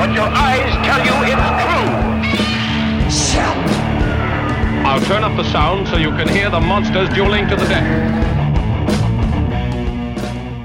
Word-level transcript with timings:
But 0.00 0.14
your 0.14 0.24
eyes 0.24 0.72
tell 0.86 1.04
you 1.04 1.12
it's 3.06 3.32
true. 3.32 3.42
I'll 4.88 5.00
turn 5.02 5.22
up 5.22 5.36
the 5.36 5.44
sound 5.52 5.88
so 5.88 5.98
you 5.98 6.08
can 6.12 6.26
hear 6.26 6.48
the 6.48 6.58
monsters 6.58 7.10
dueling 7.10 7.46
to 7.48 7.54
the 7.54 7.66
death. 7.66 7.84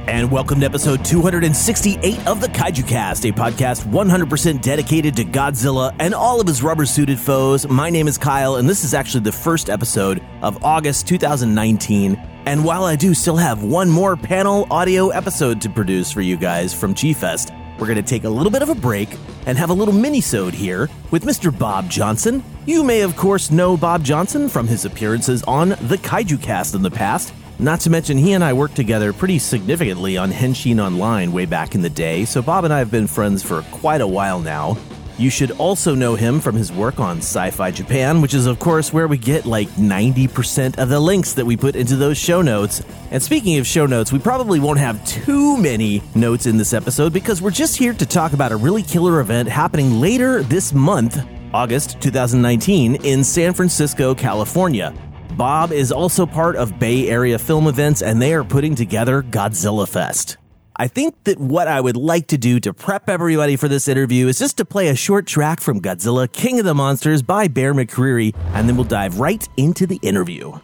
And 0.08 0.32
welcome 0.32 0.62
to 0.62 0.66
episode 0.66 1.04
268 1.04 2.26
of 2.26 2.40
the 2.40 2.48
Kaiju 2.48 2.88
Cast, 2.88 3.26
a 3.26 3.34
podcast 3.34 3.84
100% 3.84 4.62
dedicated 4.62 5.18
to 5.18 5.26
Godzilla 5.26 5.94
and 6.00 6.14
all 6.14 6.40
of 6.40 6.48
his 6.48 6.64
rubber 6.64 6.86
suited 6.86 7.20
foes. 7.20 7.68
My 7.68 7.90
name 7.90 8.08
is 8.08 8.18
Kyle, 8.18 8.56
and 8.56 8.70
this 8.70 8.86
is 8.86 8.94
actually 8.94 9.26
the 9.26 9.34
first 9.34 9.70
episode 9.70 10.24
of 10.44 10.64
August 10.64 11.10
2019. 11.10 12.16
And 12.46 12.64
while 12.64 12.86
I 12.86 12.96
do 12.96 13.14
still 13.14 13.36
have 13.36 13.64
one 13.64 13.90
more 13.90 14.16
panel 14.16 14.66
audio 14.72 15.10
episode 15.10 15.60
to 15.64 15.70
produce 15.70 16.10
for 16.10 16.22
you 16.22 16.38
guys 16.38 16.74
from 16.74 16.94
G 16.94 17.12
Fest, 17.12 17.52
we're 17.80 17.88
going 17.88 17.98
to 17.98 18.04
take 18.04 18.24
a 18.24 18.30
little 18.30 18.52
bit 18.52 18.62
of 18.62 18.70
a 18.70 18.76
break 18.76 19.18
and 19.46 19.58
have 19.58 19.70
a 19.70 19.74
little 19.74 19.94
mini-sode 19.94 20.54
here 20.54 20.90
with 21.12 21.24
Mr. 21.24 21.58
Bob 21.58 21.90
Johnson. 21.90 22.44
You 22.66 22.84
may, 22.84 23.02
of 23.02 23.16
course, 23.16 23.52
know 23.52 23.78
Bob 23.78 24.04
Johnson 24.04 24.50
from 24.50 24.68
his 24.68 24.86
appearances 24.86 25.44
on 25.44 25.70
the 25.70 25.98
Kaiju 25.98 26.42
Cast 26.42 26.76
in 26.76 26.82
the 26.82 26.92
past. 26.92 27.34
Not 27.58 27.80
to 27.82 27.90
mention, 27.90 28.18
he 28.18 28.34
and 28.34 28.44
I 28.44 28.54
worked 28.54 28.76
together 28.76 29.14
pretty 29.14 29.40
significantly 29.40 30.18
on 30.18 30.32
Henshin 30.32 30.84
Online 30.84 31.32
way 31.32 31.46
back 31.46 31.74
in 31.74 31.82
the 31.82 31.90
day, 31.90 32.26
so 32.26 32.42
Bob 32.42 32.66
and 32.66 32.74
I 32.74 32.80
have 32.80 32.92
been 32.92 33.08
friends 33.08 33.44
for 33.44 33.62
quite 33.72 34.02
a 34.02 34.08
while 34.08 34.40
now. 34.40 34.78
You 35.18 35.30
should 35.30 35.52
also 35.52 35.96
know 35.96 36.16
him 36.16 36.42
from 36.42 36.56
his 36.56 36.74
work 36.74 37.00
on 37.00 37.20
Sci 37.20 37.52
Fi 37.52 37.72
Japan, 37.72 38.22
which 38.22 38.34
is, 38.34 38.48
of 38.48 38.60
course, 38.60 38.92
where 38.92 39.08
we 39.08 39.18
get 39.18 39.46
like 39.46 39.70
90% 39.70 40.78
of 40.78 40.90
the 40.90 41.00
links 41.00 41.34
that 41.34 41.46
we 41.46 41.56
put 41.56 41.78
into 41.78 41.96
those 41.96 42.18
show 42.18 42.42
notes. 42.42 42.82
And 43.12 43.24
speaking 43.24 43.58
of 43.58 43.66
show 43.66 43.86
notes, 43.86 44.12
we 44.12 44.20
probably 44.20 44.60
won't 44.60 44.80
have 44.80 45.06
too 45.08 45.56
many 45.58 46.04
notes 46.16 46.48
in 46.48 46.58
this 46.58 46.74
episode 46.74 47.14
because 47.14 47.42
we're 47.42 47.52
just 47.52 47.78
here 47.78 47.94
to 47.94 48.06
talk 48.06 48.34
about 48.34 48.52
a 48.52 48.58
really 48.58 48.84
killer 48.84 49.22
event 49.22 49.48
happening 49.48 50.02
later 50.02 50.44
this 50.44 50.74
month, 50.74 51.18
August 51.54 52.02
2019, 52.02 52.96
in 53.06 53.24
San 53.24 53.54
Francisco, 53.54 54.14
California. 54.14 54.94
Bob 55.38 55.72
is 55.72 55.92
also 55.92 56.26
part 56.26 56.58
of 56.58 56.78
Bay 56.78 57.10
Area 57.10 57.40
Film 57.40 57.68
Events, 57.68 58.02
and 58.02 58.22
they 58.22 58.34
are 58.34 58.44
putting 58.44 58.76
together 58.76 59.22
Godzilla 59.22 59.88
Fest. 59.88 60.38
I 60.78 60.88
think 60.88 61.24
that 61.24 61.40
what 61.40 61.70
I 61.70 61.80
would 61.80 61.96
like 61.96 62.28
to 62.28 62.38
do 62.38 62.60
to 62.60 62.74
prep 62.74 63.10
everybody 63.10 63.56
for 63.56 63.70
this 63.70 63.88
interview 63.88 64.28
is 64.28 64.40
just 64.40 64.58
to 64.58 64.66
play 64.66 64.90
a 64.90 64.96
short 64.96 65.26
track 65.26 65.62
from 65.62 65.80
Godzilla 65.80 66.30
King 66.30 66.60
of 66.60 66.66
the 66.66 66.76
Monsters 66.76 67.22
by 67.22 67.48
Bear 67.48 67.74
McCreary, 67.74 68.36
and 68.54 68.68
then 68.68 68.76
we'll 68.76 68.84
dive 68.84 69.20
right 69.20 69.48
into 69.56 69.88
the 69.88 70.00
interview. 70.02 70.60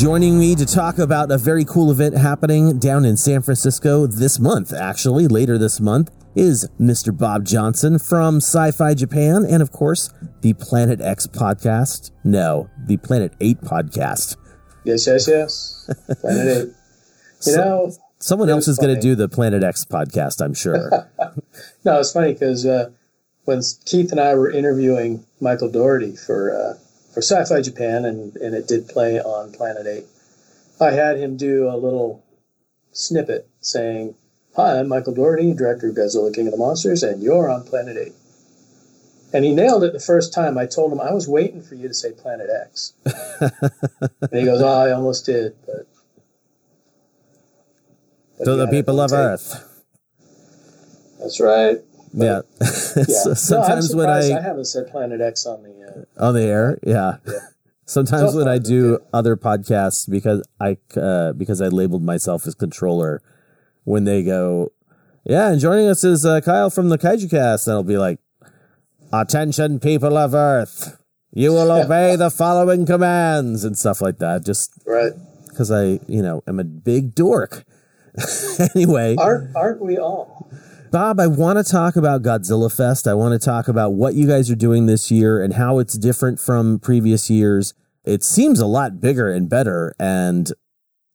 Joining 0.00 0.38
me 0.38 0.54
to 0.54 0.64
talk 0.64 0.98
about 0.98 1.30
a 1.30 1.36
very 1.36 1.62
cool 1.62 1.90
event 1.90 2.16
happening 2.16 2.78
down 2.78 3.04
in 3.04 3.18
San 3.18 3.42
Francisco 3.42 4.06
this 4.06 4.38
month, 4.38 4.72
actually, 4.72 5.28
later 5.28 5.58
this 5.58 5.78
month, 5.78 6.10
is 6.34 6.66
Mr. 6.80 7.14
Bob 7.14 7.44
Johnson 7.44 7.98
from 7.98 8.36
Sci 8.38 8.70
Fi 8.70 8.94
Japan 8.94 9.44
and, 9.44 9.60
of 9.60 9.72
course, 9.72 10.08
the 10.40 10.54
Planet 10.54 11.02
X 11.02 11.26
podcast. 11.26 12.12
No, 12.24 12.70
the 12.86 12.96
Planet 12.96 13.34
8 13.42 13.60
podcast. 13.60 14.36
Yes, 14.84 15.06
yes, 15.06 15.28
yes. 15.28 15.90
Planet 16.22 16.68
8. 16.68 16.74
You 17.46 17.52
So- 17.52 17.56
know, 17.56 17.92
Someone 18.22 18.48
else 18.48 18.68
is 18.68 18.78
going 18.78 18.94
to 18.94 19.00
do 19.00 19.14
the 19.14 19.28
Planet 19.28 19.62
X 19.62 19.84
podcast, 19.84 20.42
I'm 20.42 20.54
sure. 20.54 20.90
no, 21.84 22.00
it's 22.00 22.12
funny 22.12 22.32
because 22.32 22.64
uh, 22.64 22.90
when 23.44 23.60
Keith 23.84 24.12
and 24.12 24.20
I 24.20 24.34
were 24.34 24.50
interviewing 24.50 25.26
Michael 25.42 25.70
Dougherty 25.70 26.16
for 26.16 26.54
uh, 26.54 26.78
for 27.12 27.22
Sci-Fi 27.22 27.60
Japan, 27.62 28.04
and, 28.04 28.36
and 28.36 28.54
it 28.54 28.68
did 28.68 28.88
play 28.88 29.20
on 29.20 29.52
Planet 29.52 29.86
8, 29.86 30.04
I 30.80 30.92
had 30.92 31.18
him 31.18 31.36
do 31.36 31.68
a 31.68 31.76
little 31.76 32.24
snippet 32.92 33.48
saying, 33.60 34.14
Hi, 34.56 34.78
I'm 34.78 34.88
Michael 34.88 35.14
Dougherty, 35.14 35.54
director 35.54 35.90
of 35.90 35.94
Godzilla 35.94 36.34
King 36.34 36.46
of 36.46 36.52
the 36.52 36.58
Monsters, 36.58 37.02
and 37.02 37.22
you're 37.22 37.48
on 37.48 37.64
Planet 37.64 37.96
8. 37.96 38.12
And 39.32 39.44
he 39.44 39.52
nailed 39.54 39.84
it 39.84 39.92
the 39.92 40.00
first 40.00 40.34
time. 40.34 40.58
I 40.58 40.66
told 40.66 40.92
him, 40.92 41.00
I 41.00 41.12
was 41.12 41.28
waiting 41.28 41.62
for 41.62 41.76
you 41.76 41.86
to 41.86 41.94
say 41.94 42.12
Planet 42.12 42.48
X. 42.50 42.94
and 43.04 44.32
he 44.32 44.44
goes, 44.44 44.60
Oh, 44.60 44.66
I 44.66 44.90
almost 44.90 45.24
did, 45.26 45.54
but. 45.66 45.86
but 48.38 48.44
to 48.44 48.56
the 48.56 48.66
people 48.66 49.00
of 49.00 49.10
tape." 49.10 49.18
Earth. 49.18 49.66
That's 51.20 51.40
right. 51.40 51.78
Yeah. 52.12 52.40
Yeah. 52.60 53.04
So 53.04 53.34
sometimes 53.34 53.92
no, 53.94 53.98
when 53.98 54.10
I, 54.10 54.36
I 54.36 54.40
haven't 54.42 54.64
said 54.64 54.88
Planet 54.88 55.20
X 55.20 55.46
on 55.46 55.62
the. 55.62 56.06
Uh, 56.18 56.26
on 56.26 56.34
the 56.34 56.42
air, 56.42 56.78
yeah. 56.84 57.18
Yeah. 57.26 57.34
Sometimes 57.84 58.32
So 58.32 58.38
when 58.38 58.48
I 58.48 58.58
do 58.58 58.98
good. 58.98 59.06
other 59.12 59.36
podcasts 59.36 60.08
because 60.08 60.46
I 60.60 60.76
uh, 60.96 61.32
because 61.32 61.60
I 61.60 61.68
labeled 61.68 62.02
myself 62.04 62.46
as 62.46 62.54
controller, 62.54 63.20
when 63.84 64.04
they 64.04 64.22
go, 64.22 64.70
yeah, 65.24 65.50
and 65.50 65.60
joining 65.60 65.88
us 65.88 66.04
is 66.04 66.24
uh, 66.24 66.40
Kyle 66.40 66.70
from 66.70 66.88
the 66.88 66.98
Kaiju 66.98 67.30
Cast, 67.30 67.66
and 67.66 67.74
I'll 67.74 67.82
be 67.82 67.98
like, 67.98 68.18
attention, 69.12 69.80
people 69.80 70.16
of 70.16 70.34
Earth, 70.34 70.98
you 71.32 71.52
will 71.52 71.70
obey 71.84 72.16
the 72.16 72.30
following 72.30 72.86
commands 72.86 73.64
and 73.64 73.76
stuff 73.76 74.00
like 74.00 74.18
that. 74.18 74.44
Just 74.44 74.72
right. 74.86 75.12
because 75.48 75.70
I, 75.70 75.98
you 76.06 76.22
know, 76.22 76.42
am 76.46 76.60
a 76.60 76.64
big 76.64 77.14
dork. 77.14 77.64
anyway, 78.74 79.16
Aren't 79.16 79.54
aren't 79.56 79.80
we 79.80 79.98
all? 79.98 80.50
Bob, 80.90 81.20
I 81.20 81.28
want 81.28 81.64
to 81.64 81.70
talk 81.70 81.94
about 81.94 82.22
Godzilla 82.22 82.74
Fest. 82.74 83.06
I 83.06 83.14
want 83.14 83.40
to 83.40 83.44
talk 83.44 83.68
about 83.68 83.90
what 83.92 84.14
you 84.14 84.26
guys 84.26 84.50
are 84.50 84.56
doing 84.56 84.86
this 84.86 85.08
year 85.08 85.40
and 85.40 85.54
how 85.54 85.78
it's 85.78 85.96
different 85.96 86.40
from 86.40 86.80
previous 86.80 87.30
years. 87.30 87.74
It 88.04 88.24
seems 88.24 88.58
a 88.58 88.66
lot 88.66 89.00
bigger 89.00 89.30
and 89.30 89.48
better. 89.48 89.94
And 90.00 90.50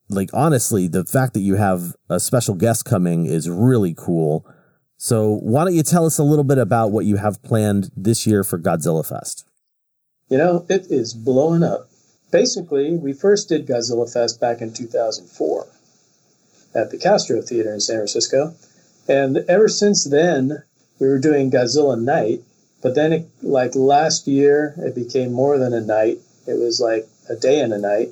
like, 0.07 0.29
honestly, 0.33 0.87
the 0.87 1.03
fact 1.03 1.33
that 1.33 1.41
you 1.41 1.55
have 1.55 1.93
a 2.09 2.21
special 2.21 2.55
guest 2.55 2.85
coming 2.85 3.25
is 3.25 3.49
really 3.49 3.93
cool. 3.93 4.47
So 4.95 5.39
why 5.41 5.65
don't 5.65 5.75
you 5.75 5.83
tell 5.83 6.05
us 6.05 6.17
a 6.17 6.23
little 6.23 6.45
bit 6.45 6.57
about 6.57 6.93
what 6.93 7.03
you 7.03 7.17
have 7.17 7.43
planned 7.43 7.91
this 7.97 8.25
year 8.25 8.45
for 8.45 8.57
Godzilla 8.57 9.05
Fest? 9.05 9.45
You 10.29 10.37
know, 10.37 10.65
it 10.69 10.87
is 10.89 11.13
blowing 11.13 11.63
up. 11.63 11.89
Basically, 12.31 12.95
we 12.95 13.11
first 13.11 13.49
did 13.49 13.67
Godzilla 13.67 14.11
Fest 14.11 14.39
back 14.39 14.61
in 14.61 14.71
2004 14.71 15.67
at 16.73 16.91
the 16.91 16.97
Castro 16.97 17.41
Theater 17.41 17.73
in 17.73 17.81
San 17.81 17.97
Francisco. 17.97 18.55
And 19.07 19.37
ever 19.47 19.67
since 19.67 20.03
then, 20.03 20.63
we 20.99 21.07
were 21.07 21.19
doing 21.19 21.51
Godzilla 21.51 21.99
Night. 21.99 22.41
But 22.81 22.95
then, 22.95 23.13
it, 23.13 23.27
like 23.41 23.75
last 23.75 24.27
year, 24.27 24.75
it 24.77 24.95
became 24.95 25.31
more 25.31 25.57
than 25.57 25.73
a 25.73 25.81
night. 25.81 26.19
It 26.45 26.59
was 26.59 26.79
like 26.79 27.07
a 27.29 27.35
day 27.35 27.59
and 27.59 27.73
a 27.73 27.79
night. 27.79 28.09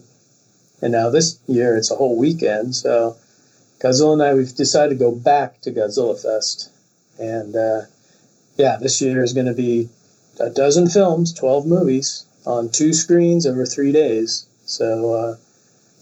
And 0.81 0.91
now 0.91 1.09
this 1.09 1.39
year, 1.47 1.77
it's 1.77 1.91
a 1.91 1.95
whole 1.95 2.17
weekend. 2.17 2.75
So, 2.75 3.15
Godzilla 3.79 4.17
Night, 4.17 4.35
we've 4.35 4.55
decided 4.55 4.97
to 4.97 5.03
go 5.03 5.11
back 5.11 5.59
to 5.61 5.71
Godzilla 5.71 6.19
Fest 6.19 6.71
And 7.19 7.55
uh, 7.55 7.81
yeah, 8.57 8.77
this 8.77 9.01
year 9.01 9.23
is 9.23 9.33
going 9.33 9.47
to 9.47 9.53
be 9.53 9.89
a 10.39 10.49
dozen 10.49 10.87
films, 10.87 11.33
12 11.33 11.67
movies 11.67 12.25
on 12.45 12.69
two 12.69 12.93
screens 12.93 13.45
over 13.45 13.65
three 13.65 13.91
days. 13.91 14.45
So 14.65 15.13
uh, 15.13 15.35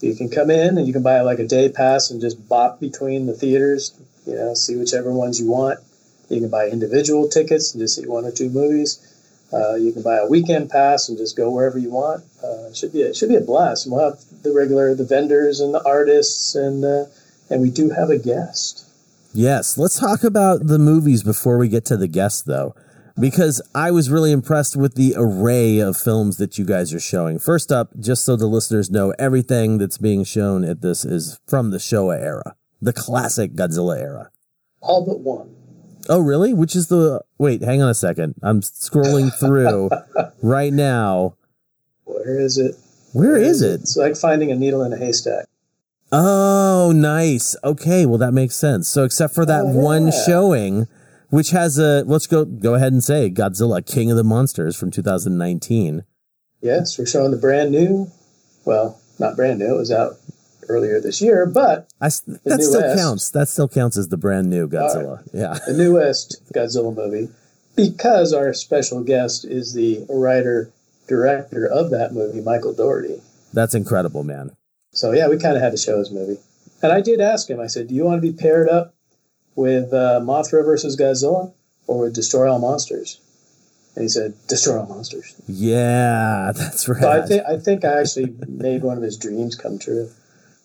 you 0.00 0.14
can 0.14 0.28
come 0.28 0.50
in 0.50 0.78
and 0.78 0.86
you 0.86 0.92
can 0.92 1.02
buy 1.02 1.20
like 1.22 1.38
a 1.38 1.46
day 1.46 1.68
pass 1.68 2.10
and 2.10 2.20
just 2.20 2.48
bop 2.48 2.80
between 2.80 3.26
the 3.26 3.34
theaters, 3.34 3.92
you 4.26 4.34
know, 4.34 4.54
see 4.54 4.76
whichever 4.76 5.12
ones 5.12 5.40
you 5.40 5.50
want. 5.50 5.80
You 6.28 6.40
can 6.40 6.50
buy 6.50 6.68
individual 6.68 7.28
tickets 7.28 7.74
and 7.74 7.80
just 7.80 7.96
see 7.96 8.06
one 8.06 8.24
or 8.24 8.30
two 8.30 8.48
movies. 8.48 9.08
Uh, 9.52 9.74
you 9.74 9.92
can 9.92 10.02
buy 10.02 10.16
a 10.16 10.26
weekend 10.26 10.70
pass 10.70 11.08
and 11.08 11.18
just 11.18 11.36
go 11.36 11.50
wherever 11.50 11.78
you 11.78 11.90
want. 11.90 12.24
Uh, 12.42 12.68
it 12.68 12.76
should 12.76 12.92
be 12.92 13.02
a, 13.02 13.14
should 13.14 13.28
be 13.28 13.36
a 13.36 13.40
blast. 13.40 13.86
We'll 13.90 14.10
have 14.10 14.20
the 14.42 14.52
regular 14.52 14.94
the 14.94 15.04
vendors 15.04 15.60
and 15.60 15.74
the 15.74 15.86
artists 15.86 16.54
and 16.54 16.84
uh, 16.84 17.04
and 17.50 17.60
we 17.60 17.70
do 17.70 17.90
have 17.90 18.08
a 18.08 18.18
guest. 18.18 18.86
Yes, 19.34 19.78
let's 19.78 19.98
talk 19.98 20.24
about 20.24 20.66
the 20.66 20.78
movies 20.78 21.22
before 21.22 21.56
we 21.56 21.68
get 21.68 21.86
to 21.86 21.96
the 21.96 22.08
guest, 22.08 22.44
though, 22.44 22.74
because 23.18 23.62
I 23.74 23.90
was 23.90 24.10
really 24.10 24.30
impressed 24.30 24.76
with 24.76 24.94
the 24.94 25.14
array 25.16 25.78
of 25.78 25.96
films 25.96 26.36
that 26.36 26.58
you 26.58 26.66
guys 26.66 26.92
are 26.92 27.00
showing. 27.00 27.38
First 27.38 27.72
up, 27.72 27.98
just 27.98 28.26
so 28.26 28.36
the 28.36 28.46
listeners 28.46 28.90
know, 28.90 29.14
everything 29.18 29.78
that's 29.78 29.96
being 29.96 30.24
shown 30.24 30.64
at 30.64 30.82
this 30.82 31.06
is 31.06 31.40
from 31.46 31.70
the 31.70 31.78
Showa 31.78 32.20
era, 32.20 32.56
the 32.82 32.92
classic 32.92 33.54
Godzilla 33.54 33.98
era. 33.98 34.30
All 34.80 35.06
but 35.06 35.20
one. 35.20 35.54
Oh, 36.08 36.18
really? 36.20 36.52
Which 36.52 36.74
is 36.76 36.88
the. 36.88 37.22
Wait, 37.38 37.62
hang 37.62 37.80
on 37.80 37.88
a 37.88 37.94
second. 37.94 38.34
I'm 38.42 38.60
scrolling 38.60 39.32
through 39.38 39.88
right 40.42 40.72
now. 40.72 41.36
Where 42.04 42.38
is 42.40 42.58
it? 42.58 42.74
Where 43.12 43.36
is 43.36 43.62
it? 43.62 43.80
It's 43.82 43.96
like 43.96 44.16
finding 44.16 44.50
a 44.50 44.56
needle 44.56 44.82
in 44.82 44.92
a 44.92 44.96
haystack. 44.96 45.46
Oh, 46.10 46.92
nice. 46.94 47.56
Okay, 47.64 48.04
well 48.04 48.18
that 48.18 48.32
makes 48.32 48.54
sense. 48.56 48.88
So 48.88 49.04
except 49.04 49.34
for 49.34 49.46
that 49.46 49.62
Oh, 49.64 49.68
one 49.68 50.06
yeah. 50.06 50.24
showing, 50.26 50.86
which 51.30 51.50
has 51.50 51.78
a 51.78 52.02
let's 52.04 52.26
go 52.26 52.44
go 52.44 52.74
ahead 52.74 52.92
and 52.92 53.02
say 53.02 53.30
Godzilla 53.30 53.86
King 53.86 54.10
of 54.10 54.16
the 54.16 54.24
Monsters 54.24 54.76
from 54.76 54.90
2019. 54.90 56.04
Yes, 56.60 56.98
we're 56.98 57.06
showing 57.06 57.30
the 57.30 57.36
brand 57.38 57.70
new. 57.70 58.10
Well, 58.64 59.00
not 59.18 59.36
brand 59.36 59.58
new. 59.60 59.74
It 59.74 59.78
was 59.78 59.90
out 59.92 60.16
earlier 60.72 61.00
this 61.00 61.20
year, 61.20 61.46
but 61.46 61.88
I 62.00 62.06
that 62.06 62.60
still 62.62 62.96
counts. 62.96 63.30
That 63.30 63.48
still 63.48 63.68
counts 63.68 63.96
as 63.96 64.08
the 64.08 64.16
brand 64.16 64.50
new 64.50 64.68
Godzilla. 64.68 65.22
Yeah. 65.32 65.58
the 65.66 65.74
newest 65.74 66.42
Godzilla 66.52 66.94
movie, 66.94 67.28
because 67.76 68.32
our 68.32 68.52
special 68.54 69.02
guest 69.02 69.44
is 69.44 69.74
the 69.74 70.04
writer 70.08 70.72
director 71.06 71.66
of 71.66 71.90
that 71.90 72.12
movie, 72.12 72.40
Michael 72.40 72.72
Dougherty. 72.72 73.20
That's 73.52 73.74
incredible, 73.74 74.24
man. 74.24 74.56
So 74.92 75.12
yeah, 75.12 75.28
we 75.28 75.38
kind 75.38 75.56
of 75.56 75.62
had 75.62 75.72
to 75.72 75.78
show 75.78 75.98
his 75.98 76.10
movie, 76.10 76.38
and 76.82 76.92
I 76.92 77.00
did 77.00 77.20
ask 77.20 77.48
him. 77.48 77.60
I 77.60 77.66
said, 77.66 77.88
"Do 77.88 77.94
you 77.94 78.04
want 78.04 78.22
to 78.22 78.32
be 78.32 78.36
paired 78.36 78.68
up 78.68 78.94
with 79.54 79.92
uh, 79.92 80.20
Mothra 80.22 80.64
versus 80.64 80.96
Godzilla 80.96 81.52
or 81.86 82.00
with 82.00 82.14
Destroy 82.14 82.50
All 82.50 82.58
Monsters?" 82.58 83.20
And 83.94 84.02
he 84.02 84.08
said, 84.08 84.34
"Destroy 84.48 84.80
All 84.80 84.86
Monsters." 84.86 85.34
Yeah, 85.48 86.52
that's 86.56 86.88
right. 86.88 87.00
So 87.00 87.10
I 87.10 87.22
think 87.26 87.42
I 87.46 87.58
think 87.58 87.84
I 87.84 88.00
actually 88.00 88.34
made 88.48 88.82
one 88.82 88.96
of 88.96 89.02
his 89.02 89.16
dreams 89.16 89.54
come 89.54 89.78
true. 89.78 90.10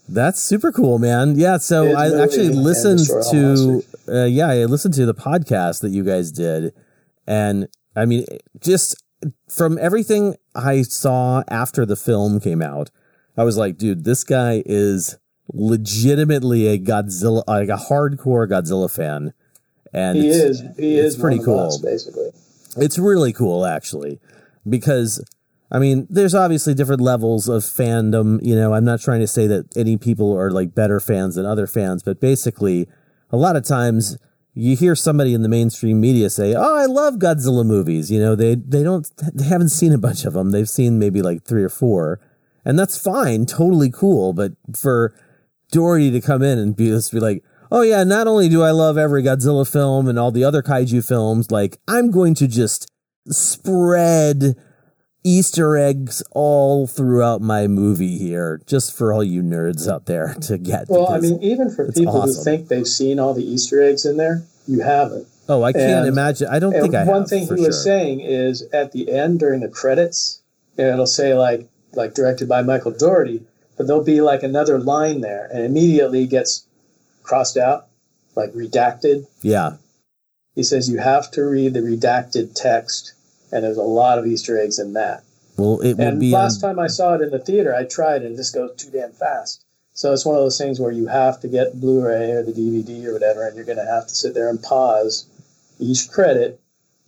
That's 0.09 0.41
super 0.41 0.71
cool, 0.71 0.99
man. 0.99 1.35
Yeah, 1.37 1.57
so 1.57 1.93
I 1.95 2.05
actually 2.23 2.49
listened 2.49 2.99
to 3.31 3.83
uh, 4.07 4.23
yeah, 4.25 4.47
I 4.49 4.65
listened 4.65 4.93
to 4.95 5.05
the 5.05 5.13
podcast 5.13 5.81
that 5.81 5.89
you 5.89 6.03
guys 6.03 6.31
did 6.31 6.73
and 7.27 7.67
I 7.95 8.05
mean 8.05 8.25
just 8.59 8.95
from 9.49 9.77
everything 9.79 10.35
I 10.55 10.83
saw 10.83 11.43
after 11.49 11.85
the 11.85 11.95
film 11.97 12.39
came 12.39 12.61
out, 12.61 12.89
I 13.35 13.43
was 13.43 13.57
like, 13.57 13.77
dude, 13.77 14.03
this 14.05 14.23
guy 14.23 14.63
is 14.65 15.17
legitimately 15.53 16.67
a 16.67 16.77
Godzilla 16.79 17.43
like 17.47 17.69
a 17.69 17.77
hardcore 17.89 18.47
Godzilla 18.49 18.89
fan. 18.93 19.33
And 19.93 20.17
He 20.17 20.29
it's- 20.29 20.41
is 20.61 20.63
he 20.77 20.97
is 20.97 21.15
pretty 21.17 21.37
of 21.39 21.47
us, 21.49 21.77
cool. 21.79 21.89
basically. 21.91 22.29
it's 22.77 22.97
really 22.99 23.33
cool 23.33 23.65
actually 23.65 24.19
because 24.69 25.23
I 25.69 25.79
mean, 25.79 26.07
there's 26.09 26.35
obviously 26.35 26.73
different 26.73 27.01
levels 27.01 27.49
of 27.49 27.63
fandom. 27.63 28.39
You 28.41 28.55
know, 28.55 28.73
I'm 28.73 28.85
not 28.85 29.01
trying 29.01 29.19
to 29.19 29.27
say 29.27 29.47
that 29.47 29.65
any 29.75 29.97
people 29.97 30.37
are 30.37 30.49
like 30.49 30.73
better 30.73 30.99
fans 30.99 31.35
than 31.35 31.45
other 31.45 31.67
fans, 31.67 32.03
but 32.03 32.21
basically, 32.21 32.87
a 33.31 33.37
lot 33.37 33.55
of 33.55 33.65
times 33.65 34.17
you 34.53 34.75
hear 34.75 34.95
somebody 34.95 35.33
in 35.33 35.41
the 35.43 35.49
mainstream 35.49 35.99
media 35.99 36.29
say, 36.29 36.55
"Oh, 36.55 36.77
I 36.77 36.85
love 36.85 37.15
Godzilla 37.15 37.65
movies." 37.65 38.09
You 38.09 38.19
know, 38.19 38.35
they 38.35 38.55
they 38.55 38.81
don't 38.81 39.09
they 39.33 39.45
haven't 39.45 39.69
seen 39.69 39.91
a 39.91 39.97
bunch 39.97 40.23
of 40.23 40.33
them. 40.33 40.51
They've 40.51 40.69
seen 40.69 40.99
maybe 40.99 41.21
like 41.21 41.43
three 41.43 41.63
or 41.63 41.69
four, 41.69 42.21
and 42.63 42.79
that's 42.79 42.97
fine, 42.97 43.45
totally 43.45 43.91
cool. 43.91 44.31
But 44.31 44.53
for 44.75 45.13
Dougherty 45.71 46.11
to 46.11 46.21
come 46.21 46.41
in 46.41 46.57
and 46.57 46.75
be 46.75 46.87
just 46.87 47.11
be 47.11 47.19
like, 47.19 47.43
"Oh 47.69 47.81
yeah, 47.81 48.05
not 48.05 48.25
only 48.25 48.47
do 48.47 48.63
I 48.63 48.71
love 48.71 48.97
every 48.97 49.21
Godzilla 49.21 49.69
film 49.69 50.07
and 50.07 50.17
all 50.17 50.31
the 50.31 50.45
other 50.45 50.61
kaiju 50.61 51.05
films, 51.05 51.51
like 51.51 51.77
I'm 51.89 52.09
going 52.09 52.35
to 52.35 52.47
just 52.47 52.89
spread." 53.29 54.55
Easter 55.27 55.75
eggs 55.75 56.23
all 56.31 56.87
throughout 56.87 57.41
my 57.41 57.67
movie 57.67 58.17
here, 58.17 58.61
just 58.65 58.95
for 58.95 59.11
all 59.11 59.23
you 59.23 59.43
nerds 59.43 59.91
out 59.91 60.05
there 60.05 60.33
to 60.41 60.57
get. 60.57 60.87
Well, 60.87 61.11
I 61.11 61.19
mean, 61.19 61.37
even 61.43 61.69
for 61.69 61.91
people 61.91 62.21
who 62.21 62.33
think 62.33 62.69
they've 62.69 62.87
seen 62.87 63.19
all 63.19 63.33
the 63.33 63.43
Easter 63.45 63.83
eggs 63.83 64.05
in 64.05 64.15
there, 64.15 64.43
you 64.67 64.81
haven't. 64.81 65.27
oh, 65.49 65.63
I 65.63 65.73
can't 65.73 66.05
and- 66.05 66.07
imagine. 66.07 66.47
I 66.49 66.59
don't 66.59 66.71
think 66.71 66.95
I 66.95 67.03
one 67.03 67.21
have, 67.21 67.29
thing 67.29 67.41
he 67.41 67.47
for 67.47 67.55
was 67.57 67.83
saying 67.83 68.21
is 68.21 68.61
at 68.71 68.93
the 68.93 69.11
end 69.11 69.39
during 69.39 69.59
the 69.59 69.67
credits, 69.67 70.41
you 70.77 70.85
know, 70.85 70.93
it'll 70.93 71.05
say 71.07 71.33
like 71.33 71.67
like 71.93 72.13
directed 72.13 72.47
by 72.47 72.61
Michael 72.61 72.91
Dougherty, 72.91 73.43
but 73.75 73.85
there'll 73.87 74.03
be 74.03 74.21
like 74.21 74.43
another 74.43 74.79
line 74.79 75.19
there, 75.21 75.49
and 75.51 75.65
immediately 75.65 76.25
gets 76.25 76.65
crossed 77.23 77.57
out, 77.57 77.87
like 78.35 78.53
redacted. 78.53 79.27
Yeah, 79.41 79.71
He 80.55 80.63
says 80.63 80.89
you 80.89 80.99
have 80.99 81.31
to 81.31 81.43
read 81.43 81.73
the 81.73 81.81
redacted 81.81 82.53
text, 82.55 83.13
and 83.51 83.63
there's 83.63 83.77
a 83.77 83.81
lot 83.83 84.19
of 84.19 84.25
Easter 84.27 84.59
eggs 84.59 84.79
in 84.79 84.93
that. 84.93 85.23
well, 85.57 85.79
it 85.81 85.97
will 85.97 86.05
And 86.07 86.19
be. 86.19 86.31
last 86.31 86.63
on- 86.63 86.69
time 86.75 86.79
I 86.79 86.87
saw 86.87 87.13
it 87.15 87.21
in 87.21 87.29
the 87.31 87.39
theater, 87.39 87.73
I 87.75 87.83
tried 87.85 88.23
and 88.23 88.33
it 88.33 88.37
just 88.37 88.53
goes 88.53 88.71
too 88.75 88.89
damn 88.91 89.11
fast. 89.11 89.63
So 89.93 90.13
it's 90.13 90.25
one 90.25 90.35
of 90.35 90.41
those 90.43 90.57
things 90.59 90.79
where 90.79 90.91
you 90.91 91.07
have 91.07 91.39
to 91.41 91.47
get 91.47 91.79
Blu-ray 91.81 92.31
or 92.31 92.43
the 92.43 92.51
DVD 92.51 93.05
or 93.07 93.13
whatever, 93.13 93.47
and 93.47 93.55
you're 93.55 93.65
going 93.65 93.79
to 93.79 93.85
have 93.85 94.05
to 94.07 94.13
sit 94.13 94.35
there 94.35 94.47
and 94.49 94.61
pause 94.61 95.25
each 95.79 96.09
credit 96.11 96.59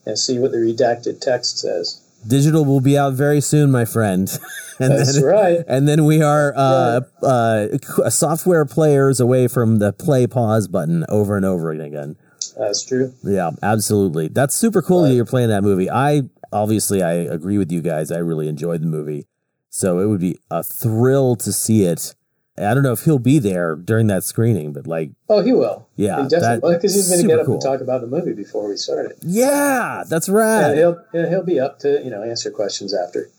and 0.08 0.18
see 0.18 0.40
what 0.40 0.52
the 0.52 0.58
redacted 0.58 1.22
text 1.22 1.60
says. 1.60 2.02
digital 2.28 2.66
will 2.66 2.82
be 2.82 2.98
out 2.98 3.14
very 3.14 3.42
soon, 3.42 3.70
my 3.70 3.86
friend. 3.86 4.28
and 4.80 4.92
That's 4.94 5.14
then, 5.16 5.24
right. 5.24 5.60
And 5.68 5.88
then 5.88 6.04
we 6.06 6.24
are 6.24 6.52
uh, 6.56 7.02
uh, 7.22 7.78
software 8.10 8.66
players 8.66 9.20
away 9.20 9.48
from 9.48 9.78
the 9.78 9.94
play 9.94 10.26
pause 10.26 10.68
button 10.68 11.06
over 11.10 11.38
and 11.38 11.46
over 11.46 11.70
again. 11.72 12.16
That's 12.60 12.84
true. 12.84 13.14
Yeah, 13.24 13.52
absolutely. 13.64 14.28
That's 14.28 14.54
super 14.54 14.82
cool 14.82 15.04
that 15.04 15.14
you're 15.14 15.26
playing 15.26 15.50
that 15.50 15.64
movie. 15.64 15.90
I 15.90 16.24
obviously 16.52 17.02
I 17.02 17.14
agree 17.14 17.58
with 17.58 17.72
you 17.72 17.82
guys. 17.82 18.12
I 18.12 18.18
really 18.20 18.48
enjoyed 18.50 18.82
the 18.82 18.88
movie, 18.88 19.26
so 19.70 20.00
it 20.00 20.08
would 20.08 20.20
be 20.20 20.38
a 20.52 20.62
thrill 20.62 21.36
to 21.38 21.52
see 21.54 21.84
it. 21.86 22.14
I 22.58 22.74
don't 22.74 22.84
know 22.84 22.92
if 22.92 23.06
he'll 23.06 23.20
be 23.20 23.40
there 23.40 23.78
during 23.78 24.08
that 24.08 24.26
screening, 24.26 24.74
but 24.74 24.86
like, 24.86 25.12
Oh, 25.30 25.42
he 25.42 25.54
will. 25.54 25.88
Yeah, 25.96 26.24
he 26.24 26.28
definitely. 26.28 26.72
that- 26.74 26.78
Because 26.82 26.94
he's 26.94 27.08
going 27.08 27.22
to 27.22 27.28
get 27.28 27.40
up 27.40 27.46
cool. 27.46 27.54
and 27.56 27.64
talk 27.64 27.80
about 27.80 28.02
the 28.02 28.08
movie 28.08 28.34
before 28.34 28.68
we 28.68 28.76
start 28.76 29.06
it. 29.06 29.18
yeah, 29.22 30.04
that's 30.10 30.28
And 30.28 30.36
right. 30.36 30.76
he'll 30.76 31.02
he'll 31.14 31.44
be 31.46 31.58
up 31.62 31.80
to 31.80 32.02
you 32.04 32.10
know 32.12 32.22
answer 32.22 32.52
questions 32.52 32.94
after. 32.94 33.30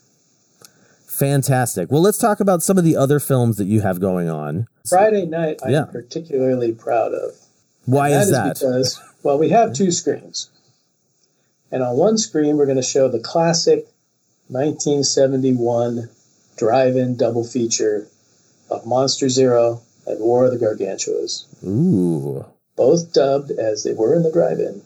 Fantastic. 1.07 1.91
Well, 1.93 2.01
let's 2.01 2.17
talk 2.17 2.41
about 2.41 2.63
some 2.63 2.79
of 2.79 2.85
the 2.85 2.97
other 2.97 3.21
films 3.21 3.59
that 3.59 3.67
you 3.67 3.83
have 3.83 4.01
going 4.01 4.31
on. 4.31 4.67
Friday 4.89 5.27
night, 5.27 5.61
I'm 5.63 5.71
Yeah. 5.73 5.85
particularly 5.85 6.73
proud 6.73 7.13
of. 7.13 7.33
Why 7.85 8.11
That 8.11 8.21
is 8.23 8.27
is 8.29 8.33
that? 8.33 8.55
because, 8.55 9.01
well, 9.23 9.39
we 9.39 9.51
have 9.51 9.73
two 9.75 9.91
screens. 9.91 10.51
And 11.73 11.83
on 11.83 11.97
one 11.97 12.19
screen, 12.19 12.57
we're 12.57 12.67
going 12.67 12.77
to 12.77 12.83
show 12.83 13.09
the 13.09 13.21
classic 13.21 13.87
1971 14.49 16.09
drive 16.57 16.97
in 16.97 17.17
double 17.17 17.45
feature 17.45 18.09
of 18.71 18.87
Monster 18.87 19.29
Zero 19.29 19.83
and 20.07 20.19
War 20.21 20.47
of 20.47 20.51
the 20.53 20.59
Gargantuas, 20.59 21.47
Ooh, 21.65 22.45
both 22.77 23.13
dubbed 23.13 23.51
as 23.53 23.85
they 23.85 23.93
were 23.93 24.15
in 24.15 24.23
the 24.23 24.33
drive 24.33 24.59
in. 24.59 24.83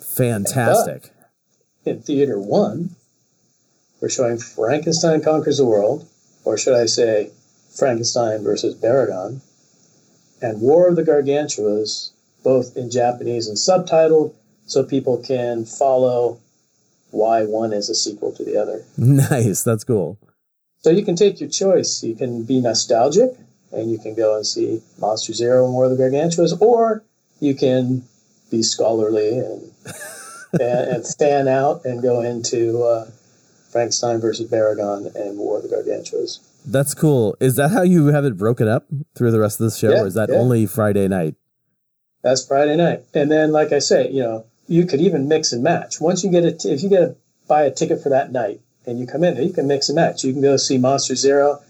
fantastic. 0.00 1.12
In 1.84 2.00
Theater 2.02 2.38
1, 2.38 2.94
we're 4.00 4.08
showing 4.08 4.38
Frankenstein 4.38 5.22
Conquers 5.22 5.58
the 5.58 5.64
World, 5.64 6.06
or 6.44 6.56
should 6.58 6.74
I 6.74 6.86
say, 6.86 7.30
Frankenstein 7.74 8.42
versus 8.42 8.74
Baragon, 8.74 9.40
and 10.40 10.60
War 10.60 10.88
of 10.88 10.96
the 10.96 11.02
Gargantuas, 11.04 12.10
both 12.42 12.76
in 12.76 12.90
Japanese 12.90 13.48
and 13.48 13.56
subtitled, 13.56 14.34
so 14.66 14.84
people 14.84 15.18
can 15.18 15.64
follow 15.64 16.38
why 17.10 17.44
one 17.44 17.72
is 17.72 17.88
a 17.88 17.94
sequel 17.94 18.32
to 18.32 18.44
the 18.44 18.56
other. 18.60 18.84
Nice. 18.98 19.62
That's 19.62 19.84
cool. 19.84 20.18
So 20.80 20.90
you 20.90 21.04
can 21.04 21.16
take 21.16 21.40
your 21.40 21.48
choice. 21.48 22.02
You 22.02 22.14
can 22.14 22.44
be 22.44 22.60
nostalgic, 22.60 23.30
and 23.72 23.90
you 23.90 23.98
can 23.98 24.14
go 24.14 24.36
and 24.36 24.46
see 24.46 24.80
Monster 24.98 25.32
Zero 25.32 25.64
and 25.64 25.74
War 25.74 25.86
of 25.86 25.90
the 25.90 25.96
Gargantuas, 25.96 26.60
or 26.60 27.02
you 27.40 27.54
can 27.54 28.04
be 28.50 28.62
scholarly 28.62 29.38
and 29.38 29.72
and, 30.52 30.62
and 30.90 31.06
fan 31.18 31.48
out 31.48 31.84
and 31.84 32.02
go 32.02 32.20
into 32.22 32.82
uh, 32.82 33.06
Frankenstein 33.70 34.20
versus 34.20 34.50
Baragon 34.50 35.14
and 35.14 35.38
War 35.38 35.58
of 35.58 35.62
the 35.64 35.68
Gargantuas. 35.68 36.40
That's 36.64 36.94
cool. 36.94 37.36
Is 37.40 37.56
that 37.56 37.70
how 37.70 37.82
you 37.82 38.06
have 38.06 38.24
it 38.24 38.36
broken 38.36 38.68
up 38.68 38.86
through 39.14 39.30
the 39.30 39.40
rest 39.40 39.60
of 39.60 39.70
the 39.70 39.76
show, 39.76 39.90
Yeah, 39.90 40.02
or 40.02 40.06
is 40.06 40.14
that 40.14 40.28
yeah. 40.30 40.36
only 40.36 40.66
Friday 40.66 41.08
night? 41.08 41.34
That's 42.28 42.46
Friday 42.46 42.76
night. 42.76 43.04
And 43.14 43.30
then, 43.30 43.52
like 43.52 43.72
I 43.72 43.78
say, 43.78 44.10
you 44.10 44.22
know, 44.22 44.44
you 44.66 44.84
could 44.84 45.00
even 45.00 45.28
mix 45.28 45.52
and 45.52 45.62
match. 45.62 46.00
Once 46.00 46.22
you 46.22 46.30
get 46.30 46.44
it, 46.44 46.64
if 46.64 46.82
you 46.82 46.88
get 46.88 47.02
a 47.02 47.16
buy 47.48 47.62
a 47.62 47.70
ticket 47.70 48.02
for 48.02 48.10
that 48.10 48.30
night 48.30 48.60
and 48.86 49.00
you 49.00 49.06
come 49.06 49.24
in 49.24 49.36
you 49.42 49.52
can 49.52 49.66
mix 49.66 49.88
and 49.88 49.96
match. 49.96 50.22
You 50.22 50.32
can 50.32 50.42
go 50.42 50.56
see 50.56 50.78
Monster 50.78 51.14
Zero, 51.14 51.60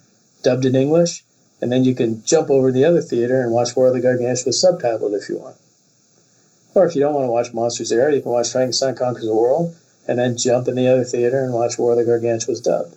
dubbed 0.43 0.65
in 0.65 0.75
English, 0.75 1.25
and 1.61 1.73
then 1.73 1.85
you 1.85 1.95
can 1.95 2.25
jump 2.25 2.51
over 2.51 2.69
to 2.69 2.73
the 2.73 2.85
other 2.85 3.01
theater 3.01 3.41
and 3.41 3.53
watch 3.53 3.77
War 3.77 3.89
of 3.89 3.95
the 3.95 4.01
Gargantua 4.01 4.53
subtitled 4.53 5.17
if 5.17 5.29
you 5.29 5.39
want. 5.39 5.57
Or 6.75 6.87
if 6.87 6.95
you 6.95 7.01
don't 7.01 7.15
want 7.15 7.27
to 7.27 7.33
watch 7.33 7.55
Monster 7.55 7.85
Zero, 7.85 8.13
you 8.13 8.21
can 8.21 8.31
watch 8.31 8.53
Frankenstein 8.53 8.95
Conquers 8.95 9.25
the 9.25 9.35
World, 9.35 9.75
and 10.07 10.19
then 10.19 10.37
jump 10.37 10.69
in 10.69 10.75
the 10.75 10.87
other 10.87 11.05
theater 11.05 11.43
and 11.43 11.53
watch 11.53 11.79
War 11.79 11.93
of 11.93 11.99
the 11.99 12.05
Gargantua's 12.05 12.61
dubbed. 12.61 12.97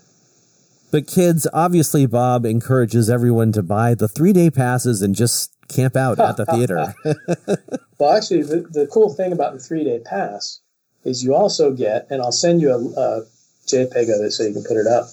But 0.91 1.07
kids, 1.07 1.47
obviously, 1.53 2.05
Bob 2.05 2.45
encourages 2.45 3.09
everyone 3.09 3.53
to 3.53 3.63
buy 3.63 3.95
the 3.95 4.09
three 4.09 4.33
day 4.33 4.51
passes 4.51 5.01
and 5.01 5.15
just 5.15 5.51
camp 5.67 5.95
out 5.95 6.19
at 6.19 6.37
the 6.37 6.45
theater. 6.53 6.93
Well, 8.01 8.17
actually, 8.17 8.41
the, 8.41 8.61
the 8.61 8.87
cool 8.87 9.13
thing 9.13 9.31
about 9.31 9.53
the 9.53 9.59
three 9.59 9.83
day 9.83 9.99
pass 10.03 10.59
is 11.03 11.23
you 11.23 11.35
also 11.35 11.71
get, 11.71 12.07
and 12.09 12.19
I'll 12.19 12.31
send 12.31 12.59
you 12.59 12.71
a, 12.71 12.79
a 12.79 13.25
JPEG 13.67 14.09
of 14.15 14.25
it 14.25 14.31
so 14.31 14.41
you 14.41 14.53
can 14.53 14.63
put 14.63 14.77
it 14.77 14.87
up. 14.87 15.05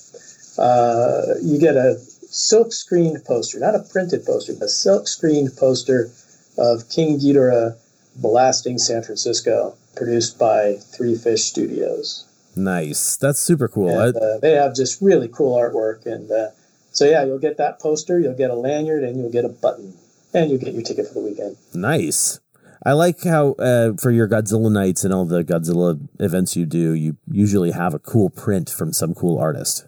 Uh, 0.57 1.35
you 1.43 1.59
get 1.61 1.76
a 1.76 1.99
silk 2.31 2.73
screened 2.73 3.23
poster, 3.26 3.61
not 3.61 3.75
a 3.75 3.81
printed 3.93 4.25
poster, 4.25 4.55
but 4.55 4.64
a 4.64 4.69
silk 4.71 5.07
screened 5.07 5.55
poster 5.59 6.11
of 6.57 6.88
King 6.88 7.19
Ghidorah 7.21 7.76
blasting 8.17 8.78
San 8.78 9.02
Francisco, 9.02 9.76
produced 9.95 10.38
by 10.38 10.76
Three 10.76 11.14
Fish 11.14 11.45
Studios. 11.45 12.25
nice. 12.57 13.17
That's 13.17 13.38
super 13.38 13.69
cool. 13.69 13.99
And, 14.00 14.17
uh, 14.17 14.38
they 14.38 14.52
have 14.52 14.75
just 14.75 15.02
really 15.02 15.28
cool 15.28 15.55
artwork, 15.57 16.07
and 16.07 16.31
uh, 16.31 16.49
so 16.90 17.05
yeah, 17.05 17.25
you'll 17.25 17.38
get 17.38 17.59
that 17.59 17.81
poster, 17.81 18.19
you'll 18.19 18.33
get 18.33 18.50
a 18.50 18.55
lanyard, 18.55 19.05
and 19.05 19.21
you'll 19.21 19.31
get 19.31 19.45
a 19.45 19.50
button, 19.50 19.95
and 20.35 20.50
you'll 20.50 20.61
get 20.61 20.75
your 20.75 20.82
ticket 20.82 21.06
for 21.06 21.14
the 21.14 21.20
weekend. 21.20 21.56
Nice. 21.75 22.40
I 22.85 22.92
like 22.92 23.25
how 23.25 23.52
uh, 23.52 23.94
for 23.94 24.11
your 24.11 24.28
Godzilla 24.28 24.70
nights 24.73 25.04
and 25.04 25.12
all 25.12 25.25
the 25.25 25.42
Godzilla 25.42 25.99
events 26.20 26.56
you 26.56 26.64
do, 26.64 26.92
you 26.94 27.16
usually 27.30 27.73
have 27.73 27.92
a 27.92 27.99
cool 27.99 28.30
print 28.30 28.70
from 28.70 28.92
some 28.92 29.14
cool 29.14 29.38
artist. 29.38 29.87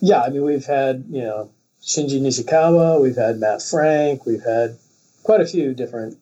Yeah, 0.00 0.22
I 0.22 0.30
mean, 0.30 0.42
we've 0.42 0.64
had, 0.64 1.04
you 1.10 1.22
know, 1.22 1.50
Shinji 1.82 2.20
Nishikawa, 2.20 3.00
we've 3.00 3.16
had 3.16 3.38
Matt 3.38 3.62
Frank, 3.62 4.24
we've 4.26 4.42
had 4.42 4.78
quite 5.22 5.40
a 5.40 5.46
few 5.46 5.74
different 5.74 6.18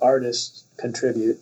artists 0.00 0.64
contribute. 0.78 1.38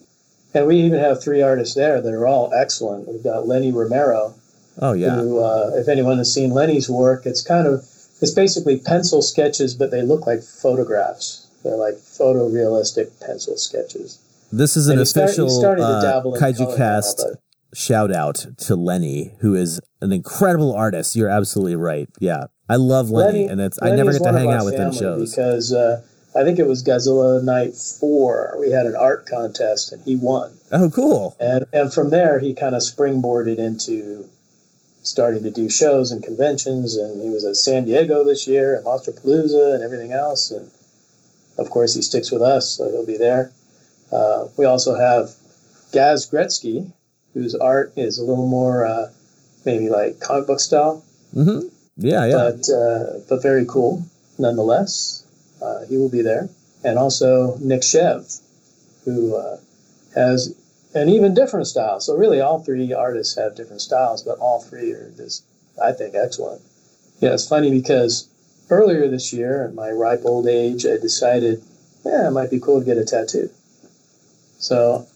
And 0.53 0.67
we 0.67 0.77
even 0.77 0.99
have 0.99 1.23
three 1.23 1.41
artists 1.41 1.75
there 1.75 2.01
that 2.01 2.13
are 2.13 2.27
all 2.27 2.51
excellent. 2.53 3.07
We've 3.07 3.23
got 3.23 3.47
Lenny 3.47 3.71
Romero, 3.71 4.33
Oh 4.79 4.93
yeah, 4.93 5.15
who, 5.15 5.39
uh, 5.39 5.71
if 5.75 5.87
anyone 5.87 6.17
has 6.17 6.33
seen 6.33 6.51
Lenny's 6.51 6.89
work, 6.89 7.25
it's 7.25 7.41
kind 7.41 7.67
of, 7.67 7.79
it's 8.21 8.31
basically 8.31 8.79
pencil 8.79 9.21
sketches, 9.21 9.75
but 9.75 9.91
they 9.91 10.01
look 10.01 10.25
like 10.27 10.41
photographs. 10.41 11.47
They're 11.63 11.75
like 11.75 11.95
photorealistic 11.95 13.19
pencil 13.25 13.57
sketches. 13.57 14.19
this 14.51 14.75
is 14.77 14.87
an 14.87 14.99
And 14.99 15.07
start- 15.07 15.29
official 15.29 15.49
started 15.49 15.83
uh, 15.83 16.01
dabble 16.01 16.35
in 16.35 16.39
color 16.39 16.51
Kaiju 16.53 16.77
Cast 16.77 17.25
shout 17.73 18.11
out 18.11 18.45
to 18.57 18.75
Lenny, 18.75 19.35
who 19.41 19.53
is 19.55 19.79
an 20.01 20.11
incredible 20.11 20.73
artist. 20.73 21.15
You're 21.15 21.29
absolutely 21.29 21.75
right. 21.75 22.09
Yeah, 22.19 22.45
I 22.67 22.77
love 22.77 23.09
Lenny, 23.11 23.45
and 23.45 23.61
it's 23.61 23.77
I 23.81 23.91
never 23.91 24.11
get 24.11 24.23
to 24.23 24.31
hang 24.31 24.51
out 24.51 24.65
with 24.65 24.73
him 24.75 24.91
shows. 24.91 25.35
because 25.35 25.71
uh, 25.73 26.01
I 26.35 26.43
think 26.43 26.57
it 26.59 26.65
was 26.67 26.83
Godzilla 26.83 27.43
Night 27.43 27.75
Four. 27.75 28.55
We 28.59 28.71
had 28.71 28.85
an 28.87 28.95
art 28.95 29.27
contest 29.27 29.91
and 29.91 30.01
he 30.03 30.15
won, 30.15 30.51
Oh, 30.71 30.89
cool. 30.89 31.35
and 31.39 31.65
and 31.73 31.93
from 31.93 32.09
there 32.09 32.39
he 32.39 32.53
kind 32.55 32.73
of 32.73 32.81
springboarded 32.81 33.57
into 33.59 34.27
starting 35.03 35.43
to 35.43 35.51
do 35.51 35.69
shows 35.69 36.11
and 36.11 36.23
conventions. 36.23 36.95
And 36.95 37.21
he 37.21 37.29
was 37.29 37.45
at 37.45 37.55
San 37.55 37.85
Diego 37.85 38.23
this 38.23 38.47
year 38.47 38.75
and 38.75 38.83
Monster 38.85 39.11
Palooza 39.11 39.75
and 39.75 39.83
everything 39.83 40.11
else. 40.11 40.49
And 40.51 40.71
of 41.59 41.69
course 41.69 41.95
he 41.95 42.01
sticks 42.01 42.31
with 42.31 42.41
us, 42.41 42.77
so 42.77 42.89
he'll 42.89 43.05
be 43.05 43.17
there. 43.17 43.51
Uh, 44.11 44.47
we 44.57 44.65
also 44.65 44.95
have 44.95 45.29
Gaz 45.91 46.29
Gretzky, 46.29 46.91
whose 47.33 47.53
art 47.55 47.93
is 47.95 48.17
a 48.17 48.23
little 48.23 48.47
more 48.47 48.85
uh, 48.85 49.11
maybe 49.65 49.89
like 49.89 50.19
comic 50.19 50.47
book 50.47 50.59
style 50.59 51.03
Mm-hmm. 51.35 51.67
Yeah, 51.97 52.25
yeah. 52.25 52.33
but 52.35 52.69
uh, 52.69 53.19
but 53.27 53.41
very 53.41 53.65
cool 53.65 54.03
nonetheless. 54.37 55.25
Uh, 55.61 55.85
he 55.85 55.97
will 55.97 56.09
be 56.09 56.21
there, 56.21 56.49
and 56.83 56.97
also 56.97 57.57
Nick 57.57 57.81
Shev, 57.81 58.41
who 59.03 59.35
uh, 59.35 59.57
has 60.15 60.55
an 60.95 61.09
even 61.09 61.33
different 61.33 61.67
style. 61.67 61.99
So 61.99 62.15
really, 62.15 62.39
all 62.39 62.59
three 62.59 62.93
artists 62.93 63.37
have 63.37 63.55
different 63.55 63.81
styles, 63.81 64.23
but 64.23 64.39
all 64.39 64.61
three 64.61 64.93
are 64.93 65.11
just, 65.17 65.43
I 65.81 65.91
think, 65.91 66.15
excellent. 66.15 66.61
Yeah, 67.19 67.33
it's 67.33 67.47
funny 67.47 67.69
because 67.69 68.29
earlier 68.69 69.07
this 69.07 69.33
year, 69.33 69.65
at 69.67 69.73
my 69.73 69.89
ripe 69.91 70.21
old 70.25 70.47
age, 70.47 70.85
I 70.85 70.97
decided, 70.97 71.61
yeah, 72.05 72.27
it 72.27 72.31
might 72.31 72.49
be 72.51 72.59
cool 72.59 72.79
to 72.79 72.85
get 72.85 72.97
a 72.97 73.05
tattoo. 73.05 73.49
So 74.57 75.07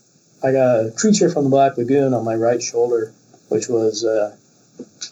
I 0.43 0.51
got 0.51 0.75
a 0.87 0.91
creature 0.91 1.29
from 1.29 1.45
the 1.45 1.49
Black 1.49 1.77
Lagoon 1.77 2.13
on 2.13 2.23
my 2.25 2.35
right 2.35 2.61
shoulder, 2.61 3.13
which 3.49 3.67
was 3.67 4.05
uh, 4.05 4.35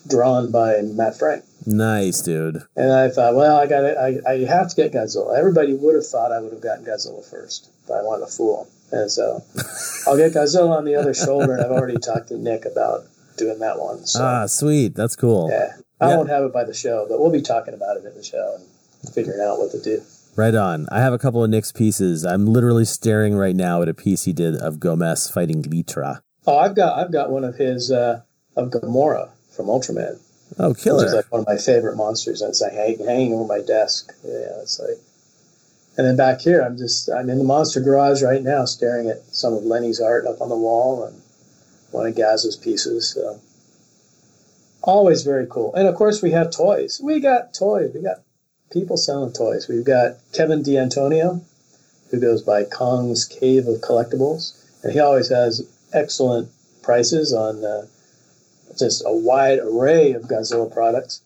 drawn 0.07 0.51
by 0.51 0.81
Matt 0.81 1.17
Frank. 1.17 1.43
nice, 1.65 2.21
dude. 2.21 2.63
And 2.75 2.91
I 2.91 3.09
thought, 3.09 3.35
well, 3.35 3.57
I 3.57 3.67
got 3.67 3.83
I, 3.97 4.19
I 4.27 4.45
have 4.45 4.69
to 4.69 4.75
get 4.75 4.93
Godzilla. 4.93 5.37
Everybody 5.37 5.73
would 5.73 5.95
have 5.95 6.07
thought 6.07 6.31
I 6.31 6.39
would 6.39 6.51
have 6.53 6.61
gotten 6.61 6.85
Godzilla 6.85 7.23
first, 7.29 7.69
but 7.87 7.95
I 7.95 8.03
wanted 8.03 8.25
to 8.25 8.31
fool. 8.31 8.67
And 8.91 9.09
so 9.11 9.43
I'll 10.07 10.17
get 10.17 10.33
Godzilla 10.33 10.69
on 10.77 10.85
the 10.85 10.95
other 10.95 11.13
shoulder, 11.13 11.53
and 11.55 11.63
I've 11.63 11.71
already 11.71 11.97
talked 11.97 12.29
to 12.29 12.37
Nick 12.37 12.65
about 12.65 13.05
doing 13.37 13.59
that 13.59 13.79
one. 13.79 14.05
So 14.05 14.23
Ah, 14.23 14.45
sweet. 14.47 14.95
That's 14.95 15.15
cool. 15.15 15.49
yeah, 15.49 15.73
I 16.01 16.09
Yeah. 16.09 16.17
won't 16.17 16.29
have 16.29 16.43
it 16.43 16.51
by 16.51 16.63
the 16.63 16.73
show, 16.73 17.05
but 17.07 17.19
we'll 17.21 17.29
be 17.31 17.41
talking 17.41 17.73
about 17.73 17.95
it 17.97 18.05
at 18.05 18.15
the 18.15 18.23
show 18.23 18.55
and 18.57 19.13
figuring 19.13 19.39
out 19.39 19.59
what 19.59 19.71
to 19.71 19.79
do. 19.79 20.01
Right 20.35 20.55
on. 20.55 20.87
I 20.91 20.99
have 21.01 21.13
a 21.13 21.19
couple 21.19 21.43
of 21.43 21.49
Nick's 21.49 21.71
pieces. 21.71 22.25
I'm 22.25 22.45
literally 22.47 22.85
staring 22.85 23.35
right 23.35 23.55
now 23.55 23.81
at 23.81 23.89
a 23.89 23.93
piece 23.93 24.23
he 24.23 24.33
did 24.33 24.55
of 24.55 24.77
Gomess 24.77 25.31
fighting 25.31 25.61
Litra. 25.63 26.21
Oh, 26.47 26.57
I've 26.57 26.75
got 26.75 26.97
I've 26.97 27.11
got 27.11 27.29
one 27.31 27.43
of 27.43 27.55
his 27.55 27.91
uh, 27.91 28.21
of 28.55 28.69
Gomora 28.71 29.29
from 29.55 29.67
Ultraman, 29.67 30.17
Oh, 30.57 30.69
which 30.69 30.85
is 30.87 31.13
like 31.13 31.31
one 31.31 31.41
of 31.41 31.47
my 31.47 31.57
favorite 31.57 31.95
monsters, 31.97 32.41
and 32.41 32.49
it's 32.49 32.61
like 32.61 32.73
hang, 32.73 32.97
hanging 33.05 33.33
over 33.33 33.45
my 33.45 33.59
desk. 33.61 34.11
Yeah, 34.25 34.59
it's 34.61 34.79
like. 34.79 34.97
And 35.97 36.07
then 36.07 36.15
back 36.15 36.39
here, 36.39 36.61
I'm 36.61 36.77
just 36.77 37.09
I'm 37.11 37.29
in 37.29 37.37
the 37.37 37.43
monster 37.43 37.81
garage 37.81 38.23
right 38.23 38.41
now, 38.41 38.63
staring 38.65 39.09
at 39.09 39.21
some 39.31 39.53
of 39.53 39.65
Lenny's 39.65 39.99
art 39.99 40.25
up 40.25 40.41
on 40.41 40.47
the 40.49 40.57
wall 40.57 41.03
and 41.03 41.21
one 41.91 42.07
of 42.07 42.15
Gaz's 42.15 42.55
pieces. 42.55 43.09
So 43.09 43.39
always 44.81 45.23
very 45.23 45.47
cool. 45.47 45.73
And 45.75 45.87
of 45.87 45.95
course, 45.95 46.21
we 46.21 46.31
have 46.31 46.51
toys. 46.51 46.99
We 47.03 47.19
got 47.19 47.53
toys. 47.53 47.91
We 47.93 48.01
got 48.01 48.21
people 48.71 48.97
selling 48.97 49.33
toys. 49.33 49.67
We've 49.67 49.85
got 49.85 50.17
Kevin 50.33 50.63
D'Antonio, 50.63 51.41
who 52.09 52.19
goes 52.19 52.41
by 52.41 52.63
Kong's 52.63 53.25
Cave 53.25 53.67
of 53.67 53.81
Collectibles, 53.81 54.83
and 54.83 54.93
he 54.93 54.99
always 54.99 55.29
has 55.29 55.67
excellent 55.93 56.49
prices 56.81 57.33
on 57.33 57.63
uh, 57.63 57.85
just 58.77 59.03
a 59.05 59.13
wide 59.13 59.59
array 59.59 60.13
of 60.13 60.23
Godzilla 60.23 60.71
products. 60.71 61.21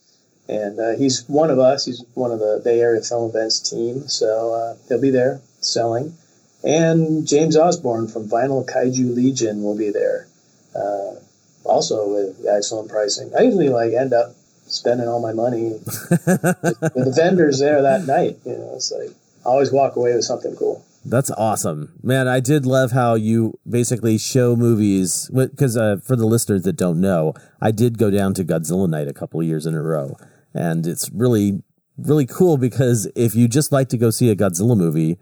And 0.48 0.80
uh, 0.80 0.96
he's 0.96 1.28
one 1.28 1.50
of 1.50 1.58
us. 1.58 1.86
He's 1.86 2.04
one 2.14 2.32
of 2.32 2.40
the 2.40 2.62
Bay 2.64 2.80
Area 2.80 3.02
Film 3.02 3.30
Events 3.30 3.60
team, 3.68 4.08
so 4.08 4.54
uh, 4.54 4.76
he'll 4.88 5.02
be 5.02 5.10
there 5.10 5.42
selling. 5.60 6.16
And 6.64 7.28
James 7.28 7.58
Osborne 7.58 8.08
from 8.08 8.28
Vinyl 8.28 8.68
Kaiju 8.68 9.16
Legion 9.16 9.64
will 9.64 9.78
be 9.78 9.90
there, 9.90 10.28
uh, 10.76 11.16
also 11.66 12.08
with 12.08 12.46
excellent 12.48 12.90
pricing. 12.90 13.32
I 13.38 13.44
usually 13.44 13.70
like 13.70 13.94
end 13.94 14.14
up 14.14 14.36
spending 14.68 15.08
all 15.08 15.22
my 15.22 15.34
money 15.34 15.64
with 15.70 15.82
the 16.30 17.14
vendors 17.16 17.60
there 17.60 17.82
that 17.82 18.06
night. 18.06 18.38
You 18.46 18.54
know, 18.54 18.74
it's 18.76 18.92
like 18.92 19.12
I 19.46 19.50
always 19.50 19.72
walk 19.72 19.96
away 19.96 20.14
with 20.16 20.26
something 20.26 20.56
cool. 20.56 20.86
That's 21.08 21.30
awesome. 21.32 21.94
Man, 22.02 22.28
I 22.28 22.40
did 22.40 22.66
love 22.66 22.92
how 22.92 23.14
you 23.14 23.60
basically 23.70 24.18
show 24.18 24.56
movies. 24.56 25.30
Because 25.32 25.78
uh, 25.78 25.98
for 26.04 26.16
the 26.16 26.26
listeners 26.26 26.64
that 26.64 26.78
don't 26.78 27.00
know, 27.00 27.36
I 27.62 27.70
did 27.70 28.00
go 28.00 28.10
down 28.10 28.34
to 28.36 28.44
Godzilla 28.44 28.90
Night 28.90 29.08
a 29.08 29.14
couple 29.14 29.40
of 29.40 29.46
years 29.46 29.68
in 29.68 29.76
a 29.76 29.84
row. 29.84 30.18
And 30.56 30.88
it's 30.88 31.12
really, 31.12 31.62
really 31.96 32.26
cool 32.26 32.58
because 32.58 33.08
if 33.16 33.36
you 33.36 33.48
just 33.48 33.72
like 33.72 33.90
to 33.90 33.98
go 33.98 34.10
see 34.10 34.32
a 34.32 34.36
Godzilla 34.36 34.76
movie, 34.76 35.20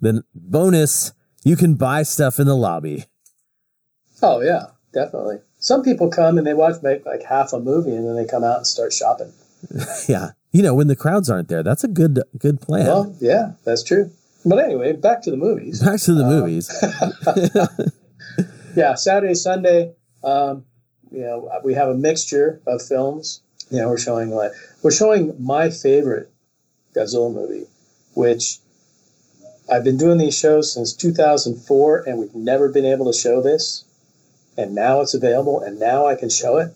then 0.00 0.22
bonus, 0.34 1.12
you 1.44 1.56
can 1.56 1.74
buy 1.74 2.04
stuff 2.04 2.38
in 2.38 2.46
the 2.46 2.56
lobby. 2.56 3.06
Oh 4.22 4.40
yeah, 4.40 4.66
definitely. 4.92 5.38
Some 5.64 5.82
people 5.82 6.10
come 6.10 6.36
and 6.36 6.46
they 6.46 6.52
watch 6.52 6.82
like, 6.82 7.06
like 7.06 7.22
half 7.22 7.54
a 7.54 7.58
movie 7.58 7.94
and 7.94 8.06
then 8.06 8.16
they 8.16 8.26
come 8.26 8.44
out 8.44 8.58
and 8.58 8.66
start 8.66 8.92
shopping. 8.92 9.32
Yeah. 10.06 10.32
You 10.52 10.62
know, 10.62 10.74
when 10.74 10.88
the 10.88 10.94
crowds 10.94 11.30
aren't 11.30 11.48
there, 11.48 11.62
that's 11.62 11.82
a 11.82 11.88
good, 11.88 12.20
good 12.38 12.60
plan. 12.60 12.86
Well, 12.86 13.16
yeah, 13.18 13.52
that's 13.64 13.82
true. 13.82 14.10
But 14.44 14.58
anyway, 14.58 14.92
back 14.92 15.22
to 15.22 15.30
the 15.30 15.38
movies. 15.38 15.82
Back 15.82 16.00
to 16.02 16.12
the 16.12 16.24
movies. 16.24 16.70
Yeah, 18.76 18.94
Saturday, 18.94 19.34
Sunday. 19.34 19.94
Um, 20.22 20.64
you 21.10 21.20
know, 21.20 21.48
we 21.64 21.74
have 21.74 21.88
a 21.88 21.94
mixture 21.94 22.60
of 22.66 22.82
films. 22.82 23.40
You 23.70 23.78
know, 23.78 23.88
we're 23.88 23.98
showing 23.98 24.30
like 24.30 24.52
we're 24.82 24.90
showing 24.90 25.32
my 25.38 25.70
favorite 25.70 26.30
Godzilla 26.94 27.32
movie, 27.32 27.66
which 28.14 28.58
I've 29.72 29.84
been 29.84 29.96
doing 29.96 30.18
these 30.18 30.36
shows 30.36 30.74
since 30.74 30.92
2004, 30.92 32.04
and 32.06 32.18
we've 32.18 32.34
never 32.34 32.68
been 32.68 32.84
able 32.84 33.06
to 33.06 33.16
show 33.16 33.40
this. 33.40 33.83
And 34.56 34.74
now 34.74 35.00
it's 35.00 35.14
available, 35.14 35.60
and 35.60 35.80
now 35.80 36.06
I 36.06 36.14
can 36.14 36.28
show 36.30 36.58
it. 36.58 36.74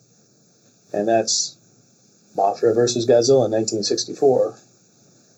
And 0.92 1.06
that's 1.06 1.56
Mothra 2.36 2.74
versus 2.74 3.06
Godzilla 3.06 3.46
in 3.46 3.52
1964. 3.52 4.56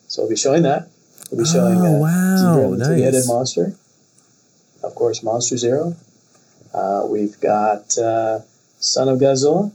So 0.09 0.23
we'll 0.23 0.31
be 0.31 0.37
showing 0.37 0.63
that. 0.63 0.89
We'll 1.31 1.45
be 1.45 1.49
showing 1.51 1.79
Oh, 1.79 1.97
uh, 1.97 1.99
wow, 2.01 2.75
the 2.77 2.85
three-headed 2.85 3.25
monster. 3.27 3.75
of 4.83 4.95
course, 4.95 5.23
Monster 5.23 5.57
Zero. 5.57 5.97
Uh, 6.73 7.05
we've 7.09 7.39
got 7.41 7.97
uh, 7.99 8.41
Son 8.79 9.09
of 9.09 9.19
Godzilla, 9.19 9.71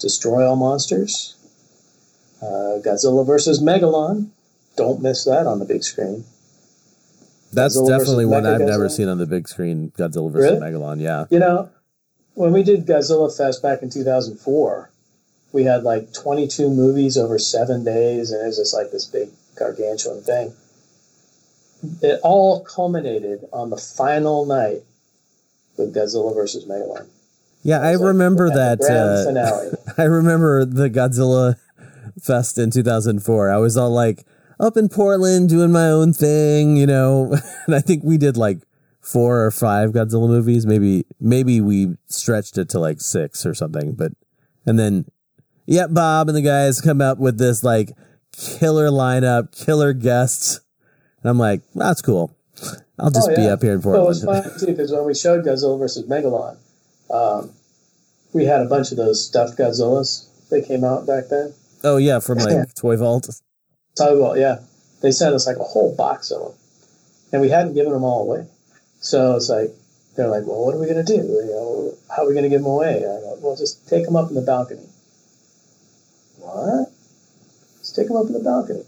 Destroy 0.00 0.46
All 0.48 0.56
Monsters, 0.56 1.36
uh, 2.40 2.78
Godzilla 2.80 3.26
versus 3.26 3.60
Megalon. 3.60 4.30
Don't 4.76 5.02
miss 5.02 5.24
that 5.24 5.46
on 5.46 5.58
the 5.58 5.64
big 5.64 5.82
screen. 5.82 6.24
That's 7.52 7.76
Godzilla 7.76 7.98
definitely 7.98 8.26
one 8.26 8.46
I've 8.46 8.60
never 8.60 8.88
seen 8.88 9.08
on 9.08 9.18
the 9.18 9.26
big 9.26 9.48
screen. 9.48 9.92
Godzilla 9.96 10.30
versus 10.30 10.58
Really? 10.60 10.72
Megalon. 10.72 11.00
Yeah. 11.00 11.24
You 11.30 11.38
know, 11.38 11.70
when 12.34 12.52
we 12.52 12.62
did 12.62 12.86
Godzilla 12.86 13.34
Fest 13.34 13.62
back 13.62 13.82
in 13.82 13.90
2004, 13.90 14.90
we 15.52 15.64
had 15.64 15.82
like 15.82 16.12
22 16.12 16.68
movies 16.68 17.16
over 17.16 17.38
seven 17.38 17.84
days, 17.84 18.30
and 18.30 18.42
it 18.42 18.46
was 18.46 18.58
just 18.58 18.74
like 18.74 18.90
this 18.90 19.06
big 19.06 19.30
gargantuan 19.56 20.20
thing. 20.20 20.52
It 22.02 22.20
all 22.22 22.60
culminated 22.64 23.46
on 23.52 23.70
the 23.70 23.76
final 23.76 24.44
night 24.44 24.82
with 25.76 25.94
Godzilla 25.94 26.34
versus 26.34 26.64
Megalon. 26.66 27.06
Yeah, 27.62 27.80
I 27.80 27.94
like 27.94 28.06
remember 28.06 28.50
that. 28.50 28.78
grand 28.78 28.98
Uh, 29.10 29.24
finale. 29.24 29.70
I 29.98 30.02
remember 30.04 30.64
the 30.64 30.90
Godzilla 30.90 31.56
Fest 32.20 32.58
in 32.58 32.70
2004. 32.70 33.50
I 33.50 33.56
was 33.58 33.76
all 33.76 33.90
like 33.90 34.24
up 34.60 34.76
in 34.76 34.88
Portland 34.88 35.48
doing 35.48 35.72
my 35.72 35.88
own 35.88 36.12
thing, 36.12 36.76
you 36.76 36.86
know, 36.86 37.32
and 37.66 37.74
I 37.74 37.80
think 37.80 38.02
we 38.04 38.16
did 38.18 38.36
like 38.36 38.58
four 39.00 39.44
or 39.44 39.50
five 39.50 39.90
Godzilla 39.90 40.28
movies. 40.28 40.66
Maybe, 40.66 41.04
maybe 41.20 41.60
we 41.60 41.96
stretched 42.06 42.58
it 42.58 42.68
to 42.70 42.78
like 42.78 43.00
six 43.00 43.46
or 43.46 43.54
something, 43.54 43.92
but, 43.94 44.12
and 44.66 44.78
then, 44.78 45.06
yeah, 45.66 45.86
Bob 45.86 46.28
and 46.28 46.36
the 46.36 46.42
guys 46.42 46.80
come 46.80 47.00
up 47.00 47.18
with 47.18 47.38
this 47.38 47.62
like 47.62 47.92
killer 48.32 48.88
lineup, 48.88 49.56
killer 49.56 49.92
guests. 49.92 50.60
And 51.22 51.30
I'm 51.30 51.38
like, 51.38 51.62
that's 51.74 52.00
cool. 52.02 52.34
I'll 52.98 53.10
just 53.10 53.28
Oh, 53.30 53.36
be 53.36 53.46
up 53.48 53.62
here 53.62 53.74
in 53.74 53.80
Well, 53.82 54.02
it 54.04 54.06
was 54.06 54.24
Portland. 54.24 54.50
fun 54.52 54.60
too 54.60 54.66
because 54.66 54.90
when 54.92 55.04
we 55.04 55.14
showed 55.14 55.44
Godzilla 55.44 55.78
versus 55.78 56.04
Megalon, 56.08 56.56
um, 57.10 57.52
we 58.32 58.44
had 58.44 58.60
a 58.60 58.64
bunch 58.66 58.90
of 58.90 58.96
those 58.96 59.24
stuffed 59.24 59.56
Godzillas 59.58 60.26
that 60.50 60.66
came 60.66 60.84
out 60.84 61.06
back 61.06 61.24
then. 61.30 61.54
oh 61.84 61.96
yeah, 61.98 62.18
from 62.18 62.38
like 62.38 62.74
Toy 62.74 62.96
Vault. 62.96 63.28
You 64.00 64.34
yeah, 64.36 64.60
they 65.02 65.10
sent 65.10 65.34
us 65.34 65.46
like 65.46 65.56
a 65.56 65.64
whole 65.64 65.94
box 65.94 66.30
of 66.30 66.40
them, 66.42 66.52
and 67.32 67.42
we 67.42 67.50
hadn't 67.50 67.74
given 67.74 67.92
them 67.92 68.04
all 68.04 68.22
away. 68.22 68.46
So 69.00 69.36
it's 69.36 69.48
like 69.48 69.70
they're 70.16 70.28
like, 70.28 70.46
well, 70.46 70.64
what 70.64 70.74
are 70.74 70.78
we 70.78 70.86
gonna 70.86 71.04
do? 71.04 71.14
You 71.14 71.46
know, 71.46 71.94
how 72.14 72.24
are 72.24 72.28
we 72.28 72.34
gonna 72.34 72.48
give 72.48 72.62
them 72.62 72.70
away? 72.70 72.96
I 72.98 73.20
go, 73.20 73.38
well, 73.40 73.56
just 73.56 73.88
take 73.88 74.04
them 74.04 74.16
up 74.16 74.28
in 74.28 74.34
the 74.34 74.42
balcony. 74.42 74.86
What? 76.38 76.90
Just 77.78 77.94
take 77.96 78.08
them 78.08 78.16
up 78.16 78.26
in 78.26 78.32
the 78.32 78.40
balcony. 78.40 78.84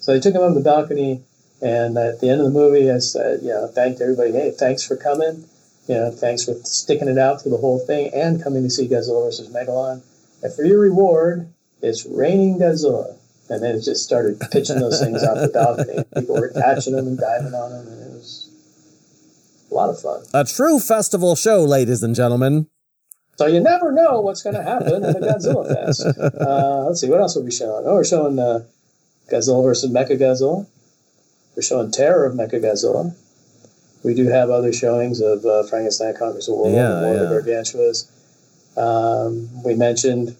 So 0.00 0.12
they 0.12 0.20
took 0.20 0.32
them 0.32 0.42
up 0.42 0.48
in 0.48 0.54
the 0.54 0.60
balcony, 0.60 1.22
and 1.60 1.96
at 1.96 2.20
the 2.20 2.28
end 2.28 2.40
of 2.40 2.46
the 2.46 2.58
movie, 2.58 2.90
I 2.90 2.98
said, 2.98 3.42
you 3.42 3.50
know, 3.50 3.68
thanked 3.68 4.00
everybody. 4.00 4.32
Hey, 4.32 4.50
thanks 4.50 4.82
for 4.82 4.96
coming. 4.96 5.44
You 5.88 5.94
know, 5.96 6.10
thanks 6.10 6.44
for 6.44 6.54
sticking 6.64 7.08
it 7.08 7.18
out 7.18 7.42
through 7.42 7.52
the 7.52 7.58
whole 7.58 7.78
thing 7.78 8.12
and 8.14 8.42
coming 8.42 8.62
to 8.62 8.70
see 8.70 8.88
Godzilla 8.88 9.24
versus 9.24 9.48
Megalon. 9.48 10.02
And 10.42 10.52
for 10.52 10.64
your 10.64 10.80
reward, 10.80 11.52
it's 11.80 12.06
raining 12.06 12.58
Godzilla. 12.58 13.16
And 13.52 13.62
then 13.62 13.74
it 13.74 13.82
just 13.82 14.02
started 14.02 14.40
pitching 14.50 14.80
those 14.80 14.98
things 14.98 15.22
off 15.22 15.36
the 15.36 15.48
balcony. 15.52 16.02
People 16.16 16.36
were 16.36 16.48
catching 16.48 16.94
them 16.96 17.06
and 17.06 17.18
diving 17.18 17.52
on 17.52 17.70
them, 17.70 17.86
and 17.86 18.00
it 18.02 18.14
was 18.16 18.48
a 19.70 19.74
lot 19.74 19.90
of 19.90 20.00
fun. 20.00 20.22
A 20.32 20.44
true 20.44 20.80
festival 20.80 21.36
show, 21.36 21.62
ladies 21.62 22.02
and 22.02 22.14
gentlemen. 22.14 22.66
So 23.36 23.46
you 23.46 23.60
never 23.60 23.92
know 23.92 24.20
what's 24.22 24.42
going 24.42 24.56
to 24.56 24.62
happen 24.62 24.94
in 24.94 25.02
the 25.02 25.20
Godzilla 25.20 25.66
Fest. 25.68 26.06
Uh, 26.40 26.84
let's 26.86 27.00
see, 27.02 27.10
what 27.10 27.20
else 27.20 27.36
are 27.36 27.42
we 27.42 27.50
showing? 27.50 27.84
Oh, 27.86 27.94
we're 27.94 28.04
showing 28.04 28.38
uh, 28.38 28.60
Godzilla 29.30 29.62
versus 29.62 29.90
Mechagodzilla. 29.90 30.66
We're 31.54 31.62
showing 31.62 31.90
Terror 31.90 32.24
of 32.24 32.34
Mechagodzilla. 32.34 33.14
We 34.02 34.14
do 34.14 34.28
have 34.28 34.48
other 34.48 34.72
showings 34.72 35.20
of 35.20 35.44
uh, 35.44 35.64
Frankenstein 35.64 36.14
Conquers 36.18 36.46
the 36.46 36.54
World, 36.54 36.72
Yeah, 36.74 37.02
War 37.02 37.14
of 37.14 37.28
the 37.28 37.34
yeah. 37.36 37.54
Gargantuas. 37.60 38.08
Um, 38.78 39.62
we 39.62 39.74
mentioned, 39.74 40.36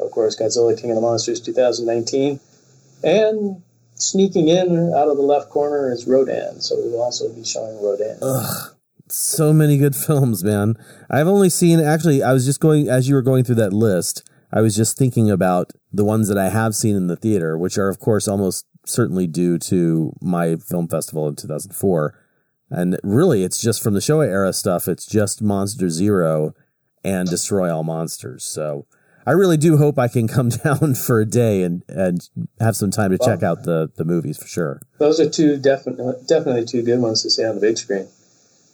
of 0.00 0.10
course, 0.10 0.34
Godzilla 0.40 0.80
King 0.80 0.90
of 0.90 0.96
the 0.96 1.02
Monsters 1.02 1.40
2019. 1.40 2.40
And 3.04 3.62
sneaking 3.94 4.48
in 4.48 4.92
out 4.94 5.08
of 5.08 5.16
the 5.16 5.22
left 5.22 5.50
corner 5.50 5.92
is 5.92 6.06
Rodan. 6.06 6.60
So 6.60 6.76
we 6.76 6.90
will 6.90 7.02
also 7.02 7.32
be 7.32 7.44
showing 7.44 7.80
Rodan. 7.82 8.18
Ugh, 8.22 8.74
so 9.08 9.52
many 9.52 9.78
good 9.78 9.96
films, 10.06 10.42
man. 10.44 10.76
I've 11.10 11.28
only 11.28 11.50
seen 11.50 11.80
actually 11.80 12.22
I 12.22 12.32
was 12.32 12.44
just 12.44 12.60
going 12.60 12.88
as 12.88 13.08
you 13.08 13.14
were 13.14 13.22
going 13.22 13.44
through 13.44 13.56
that 13.56 13.72
list, 13.72 14.28
I 14.52 14.60
was 14.60 14.76
just 14.76 14.96
thinking 14.96 15.30
about 15.30 15.72
the 15.92 16.04
ones 16.04 16.28
that 16.28 16.38
I 16.38 16.48
have 16.48 16.74
seen 16.74 16.96
in 16.96 17.06
the 17.06 17.16
theater, 17.16 17.56
which 17.58 17.78
are 17.78 17.88
of 17.88 17.98
course 17.98 18.28
almost 18.28 18.66
certainly 18.86 19.26
due 19.26 19.58
to 19.58 20.12
my 20.20 20.56
film 20.56 20.88
festival 20.88 21.28
in 21.28 21.36
2004. 21.36 22.18
And 22.70 22.98
really 23.02 23.44
it's 23.44 23.60
just 23.60 23.82
from 23.82 23.94
the 23.94 24.00
Showa 24.00 24.26
era 24.26 24.52
stuff, 24.52 24.88
it's 24.88 25.06
just 25.06 25.42
Monster 25.42 25.88
Zero 25.90 26.54
and 27.04 27.28
Destroy 27.28 27.72
All 27.72 27.84
Monsters. 27.84 28.44
So 28.44 28.86
I 29.26 29.32
really 29.32 29.56
do 29.56 29.76
hope 29.76 29.98
I 29.98 30.08
can 30.08 30.28
come 30.36 30.50
down 30.50 30.94
for 30.94 31.20
a 31.20 31.26
day 31.26 31.62
and, 31.62 31.82
and 31.88 32.28
have 32.60 32.76
some 32.76 32.90
time 32.90 33.10
to 33.10 33.18
check 33.18 33.42
out 33.42 33.64
the, 33.64 33.90
the 33.96 34.04
movies 34.04 34.38
for 34.38 34.46
sure. 34.46 34.80
Those 34.98 35.20
are 35.20 35.28
two 35.28 35.56
definitely 35.56 36.14
definitely 36.26 36.64
two 36.64 36.82
good 36.82 37.00
ones 37.00 37.22
to 37.22 37.30
see 37.30 37.44
on 37.44 37.54
the 37.54 37.60
big 37.60 37.78
screen. 37.78 38.08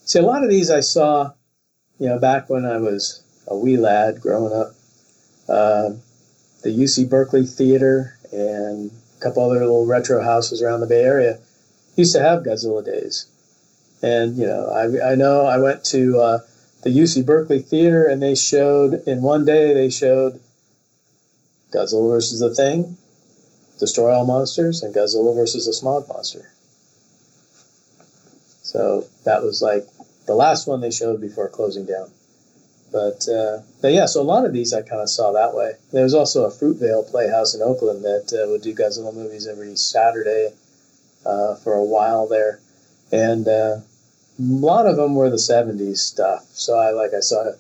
See, 0.05 0.19
a 0.19 0.23
lot 0.23 0.43
of 0.43 0.51
these 0.51 0.71
I 0.71 0.81
saw, 0.81 1.33
you 1.99 2.09
know, 2.09 2.19
back 2.19 2.51
when 2.51 2.65
I 2.65 2.79
was 2.79 3.23
a 3.47 3.57
wee 3.57 3.77
lad 3.77 4.21
growing 4.21 4.53
up. 4.53 4.75
Uh, 5.49 5.91
the 6.63 6.71
UC 6.71 7.09
Berkeley 7.09 7.47
Theater 7.47 8.19
and 8.33 8.91
a 9.19 9.21
couple 9.21 9.43
other 9.45 9.61
little 9.61 9.87
retro 9.87 10.23
houses 10.23 10.63
around 10.63 10.81
the 10.81 10.87
Bay 10.87 11.03
Area 11.03 11.39
used 11.97 12.15
to 12.15 12.23
have 12.23 12.43
Godzilla 12.43 12.85
days. 12.85 13.27
And 14.03 14.37
you 14.37 14.47
know, 14.47 14.67
I, 14.67 15.13
I 15.13 15.15
know 15.15 15.47
I 15.47 15.59
went 15.59 15.85
to 15.87 16.19
uh, 16.19 16.39
the 16.83 16.91
UC 16.91 17.27
Berkeley 17.27 17.61
Theater 17.61 18.07
and 18.07 18.23
they 18.23 18.35
showed 18.35 19.03
in 19.07 19.23
one 19.23 19.45
day 19.45 19.75
they 19.75 19.91
showed 19.91 20.41
Godzilla 21.73 22.11
versus 22.11 22.41
the 22.41 22.55
Thing, 22.55 22.97
Destroy 23.79 24.13
All 24.13 24.27
Monsters, 24.27 24.83
and 24.83 24.95
Godzilla 24.95 25.35
versus 25.35 25.67
the 25.67 25.73
Smog 25.73 26.09
Monster. 26.09 26.51
So 28.63 29.07
that 29.25 29.43
was 29.43 29.63
like 29.63 29.87
the 30.27 30.35
last 30.35 30.67
one 30.67 30.81
they 30.81 30.91
showed 30.91 31.21
before 31.21 31.49
closing 31.49 31.87
down. 31.87 32.11
But, 32.93 33.29
uh, 33.29 33.63
but 33.81 33.93
yeah, 33.93 34.07
so 34.07 34.21
a 34.21 34.23
lot 34.23 34.45
of 34.45 34.53
these 34.53 34.73
I 34.73 34.83
kind 34.83 35.01
of 35.01 35.09
saw 35.09 35.33
that 35.33 35.55
way. 35.55 35.75
There 35.93 36.03
was 36.03 36.15
also 36.15 36.45
a 36.45 36.51
Fruitvale 36.51 37.09
Playhouse 37.09 37.55
in 37.55 37.63
Oakland 37.63 38.05
that 38.05 38.33
uh, 38.33 38.51
would 38.51 38.63
do 38.63 38.75
Godzilla 38.75 39.15
movies 39.15 39.47
every 39.47 39.77
Saturday 39.77 40.53
uh, 41.25 41.55
for 41.57 41.75
a 41.75 41.85
while 41.85 42.27
there, 42.27 42.61
and 43.13 43.47
uh, 43.47 43.77
lot 44.41 44.87
of 44.87 44.97
them 44.97 45.15
were 45.15 45.31
the 45.31 45.37
'70s 45.37 45.99
stuff. 45.99 46.47
So 46.53 46.79
I 46.79 46.91
like 46.91 47.13
I 47.15 47.21
saw 47.21 47.53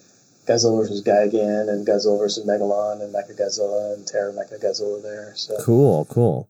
Godzilla 0.47 0.81
versus 0.81 1.03
Gigan 1.03 1.69
and 1.69 1.87
Godzilla 1.87 2.19
versus 2.19 2.47
Megalon 2.47 3.03
and 3.03 3.14
Mechagodzilla 3.14 3.95
and 3.95 4.07
Terror 4.07 4.33
Mechagodzilla 4.33 5.03
there. 5.03 5.33
So 5.37 5.57
Cool, 5.62 6.07
cool. 6.07 6.49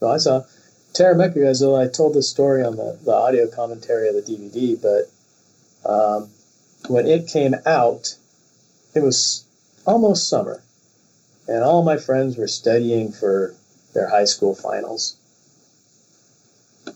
so 0.00 0.10
I 0.10 0.18
saw 0.18 0.44
Terror 0.92 1.14
Mechagodzilla. 1.14 1.86
I 1.86 1.90
told 1.90 2.14
this 2.14 2.30
story 2.30 2.62
on 2.62 2.76
the, 2.76 2.98
the 3.04 3.12
audio 3.12 3.48
commentary 3.48 4.08
of 4.08 4.14
the 4.14 4.22
DVD, 4.22 4.80
but 4.80 5.90
um, 5.90 6.30
when 6.88 7.06
it 7.06 7.28
came 7.28 7.54
out, 7.66 8.14
it 8.94 9.02
was 9.02 9.44
almost 9.86 10.28
summer, 10.28 10.62
and 11.46 11.62
all 11.62 11.82
my 11.82 11.96
friends 11.96 12.36
were 12.36 12.48
studying 12.48 13.12
for 13.12 13.54
their 13.94 14.08
high 14.08 14.24
school 14.24 14.54
finals. 14.54 15.16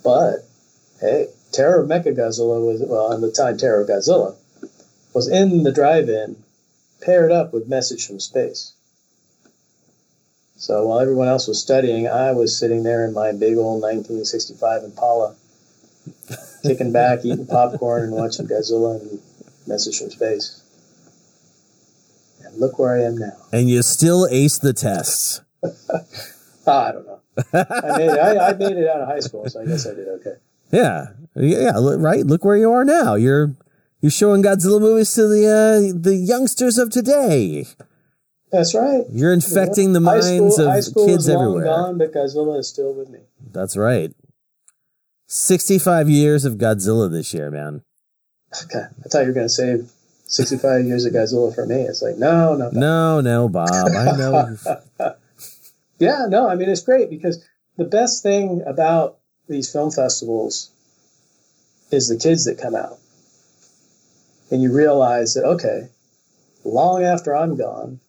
But 0.03 0.47
hey, 1.01 1.29
Terror 1.53 1.87
Mechagodzilla 1.87 2.65
was 2.65 2.83
well, 2.83 3.13
at 3.13 3.21
the 3.21 3.31
time 3.31 3.59
Terror 3.59 3.85
Godzilla 3.85 4.35
was 5.15 5.29
in 5.29 5.63
the 5.63 5.73
drive-in, 5.73 6.43
paired 7.03 7.31
up 7.31 7.53
with 7.53 7.69
Message 7.69 8.07
from 8.07 8.19
Space. 8.19 8.73
So 10.57 10.87
while 10.87 11.01
everyone 11.01 11.29
else 11.29 11.49
was 11.49 11.61
studying, 11.61 12.09
I 12.09 12.33
was 12.33 12.59
sitting 12.59 12.85
there 12.85 13.05
in 13.05 13.13
my 13.13 13.33
big 13.33 13.57
old 13.57 13.83
1965 13.83 14.85
Impala, 14.85 15.35
kicking 16.63 16.93
back, 16.93 17.21
eating 17.25 17.47
popcorn, 17.47 18.05
and 18.05 18.13
watching 18.13 18.47
Godzilla 18.47 19.01
and 19.01 19.21
Message 19.67 19.99
from 19.99 20.11
Space. 20.11 20.63
And 22.45 22.57
look 22.59 22.79
where 22.79 22.97
I 22.97 23.05
am 23.05 23.19
now. 23.19 23.37
And 23.53 23.69
you 23.69 23.83
still 23.83 24.27
ace 24.31 24.59
the 24.59 24.73
tests. 24.73 25.41
I 26.67 26.93
don't 26.93 27.07
know. 27.07 27.21
I 27.53 27.99
made 27.99 28.11
it. 28.11 28.19
I, 28.19 28.49
I 28.49 28.53
made 28.55 28.77
it 28.77 28.89
out 28.89 29.01
of 29.01 29.09
high 29.09 29.21
school, 29.21 29.49
so 29.49 29.61
I 29.61 29.67
guess 29.67 29.87
I 29.87 29.95
did 29.95 30.09
okay. 30.09 30.37
Yeah, 30.73 31.09
yeah, 31.37 31.73
right. 31.77 32.27
Look 32.27 32.45
where 32.45 32.57
you 32.57 32.73
are 32.73 32.85
now. 32.85 33.15
You're 33.15 33.55
you're 34.01 34.11
showing 34.11 34.43
Godzilla 34.43 34.81
movies 34.81 35.13
to 35.15 35.29
the 35.29 35.47
uh, 35.47 35.99
the 36.01 36.17
youngsters 36.17 36.79
of 36.79 36.91
today. 36.91 37.67
That's 38.51 38.75
right. 38.75 39.05
You're 39.11 39.33
infecting 39.33 39.93
the 39.93 40.01
High 40.01 40.19
minds 40.21 40.57
school, 40.57 40.69
high 40.69 40.79
of 40.79 40.85
school 40.85 41.07
kids 41.07 41.29
is 41.29 41.35
long 41.35 41.43
everywhere. 41.45 41.65
gone, 41.65 41.99
but 41.99 42.13
Godzilla 42.13 42.59
is 42.59 42.69
still 42.69 42.93
with 42.93 43.09
me. 43.09 43.21
That's 43.53 43.77
right. 43.77 44.13
Sixty-five 45.27 46.09
years 46.11 46.45
of 46.45 46.55
Godzilla 46.55 47.11
this 47.11 47.33
year, 47.33 47.51
man. 47.51 47.83
Okay, 48.65 48.81
I 49.05 49.09
thought 49.09 49.21
you 49.21 49.29
were 49.29 49.33
going 49.33 49.47
to 49.47 49.49
say 49.49 49.77
65 50.27 50.85
years 50.85 51.07
of 51.07 51.15
Godzilla 51.15 51.55
for 51.55 51.65
me. 51.65 51.77
It's 51.77 52.03
like, 52.03 52.17
no, 52.17 52.55
no, 52.55 52.69
No, 52.71 53.21
no, 53.23 53.49
Bob. 53.49 53.69
I 53.71 54.13
know. 54.17 54.57
Yeah, 55.99 56.27
no, 56.29 56.49
I 56.49 56.57
mean 56.57 56.69
it's 56.69 56.83
great 56.83 57.11
because 57.11 57.45
the 57.77 57.85
best 57.85 58.25
thing 58.25 58.63
about 58.67 59.19
these 59.49 59.71
film 59.71 59.91
festivals 59.91 60.71
is 61.91 62.09
the 62.09 62.17
kids 62.17 62.45
that 62.45 62.59
come 62.59 62.75
out. 62.75 62.99
And 64.51 64.63
you 64.63 64.73
realize 64.75 65.35
that, 65.35 65.45
okay, 65.45 65.89
long 66.65 67.03
after 67.03 67.35
I'm 67.35 67.57
gone, 67.57 68.01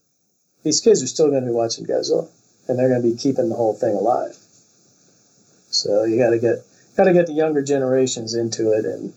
these 0.64 0.80
kids 0.80 1.04
are 1.04 1.08
still 1.08 1.30
going 1.30 1.44
to 1.44 1.50
be 1.50 1.54
watching 1.54 1.86
Godzilla 1.86 2.30
and 2.68 2.78
they're 2.78 2.90
going 2.90 3.02
to 3.02 3.08
be 3.08 3.18
keeping 3.18 3.50
the 3.50 3.56
whole 3.56 3.74
thing 3.74 3.96
alive. 3.96 4.36
So 5.70 6.04
you 6.04 6.18
got 6.18 6.30
to 6.30 6.40
get 6.40 6.58
got 6.96 7.06
to 7.06 7.14
get 7.14 7.28
the 7.28 7.34
younger 7.34 7.62
generations 7.62 8.36
into 8.36 8.72
it 8.72 8.86
and 8.86 9.14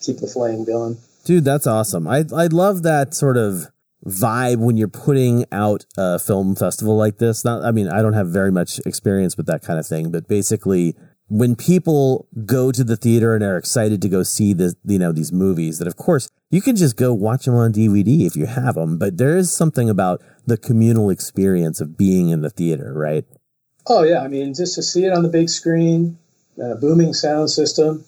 keep 0.00 0.18
the 0.18 0.26
flame 0.26 0.64
going. 0.64 0.98
Dude, 1.24 1.44
that's 1.44 1.66
awesome. 1.66 2.06
I 2.06 2.24
I 2.34 2.46
love 2.46 2.82
that 2.82 3.14
sort 3.14 3.36
of 3.36 3.68
vibe 4.06 4.58
when 4.58 4.76
you're 4.76 4.88
putting 4.88 5.44
out 5.50 5.84
a 5.96 6.18
film 6.18 6.54
festival 6.54 6.96
like 6.96 7.18
this. 7.18 7.44
Not 7.44 7.64
I 7.64 7.70
mean, 7.70 7.88
I 7.88 8.02
don't 8.02 8.12
have 8.12 8.28
very 8.28 8.52
much 8.52 8.80
experience 8.80 9.36
with 9.36 9.46
that 9.46 9.62
kind 9.62 9.78
of 9.78 9.86
thing, 9.86 10.10
but 10.10 10.28
basically 10.28 10.94
when 11.28 11.54
people 11.54 12.26
go 12.46 12.72
to 12.72 12.82
the 12.82 12.96
theater 12.96 13.34
and 13.34 13.44
are 13.44 13.58
excited 13.58 14.00
to 14.02 14.08
go 14.08 14.22
see 14.22 14.54
the 14.54 14.74
you 14.84 14.98
know 14.98 15.12
these 15.12 15.32
movies 15.32 15.78
that 15.78 15.86
of 15.86 15.96
course 15.96 16.28
you 16.50 16.62
can 16.62 16.76
just 16.76 16.96
go 16.96 17.12
watch 17.12 17.44
them 17.44 17.54
on 17.54 17.72
DVD 17.72 18.26
if 18.26 18.34
you 18.34 18.46
have 18.46 18.74
them, 18.74 18.98
but 18.98 19.18
there 19.18 19.36
is 19.36 19.54
something 19.54 19.90
about 19.90 20.22
the 20.46 20.56
communal 20.56 21.10
experience 21.10 21.80
of 21.80 21.98
being 21.98 22.30
in 22.30 22.40
the 22.40 22.48
theater, 22.48 22.92
right? 22.94 23.24
Oh 23.86 24.02
yeah, 24.02 24.20
I 24.22 24.28
mean 24.28 24.54
just 24.54 24.74
to 24.76 24.82
see 24.82 25.04
it 25.04 25.12
on 25.12 25.22
the 25.22 25.28
big 25.28 25.50
screen, 25.50 26.18
a 26.60 26.74
booming 26.74 27.12
sound 27.12 27.50
system, 27.50 28.04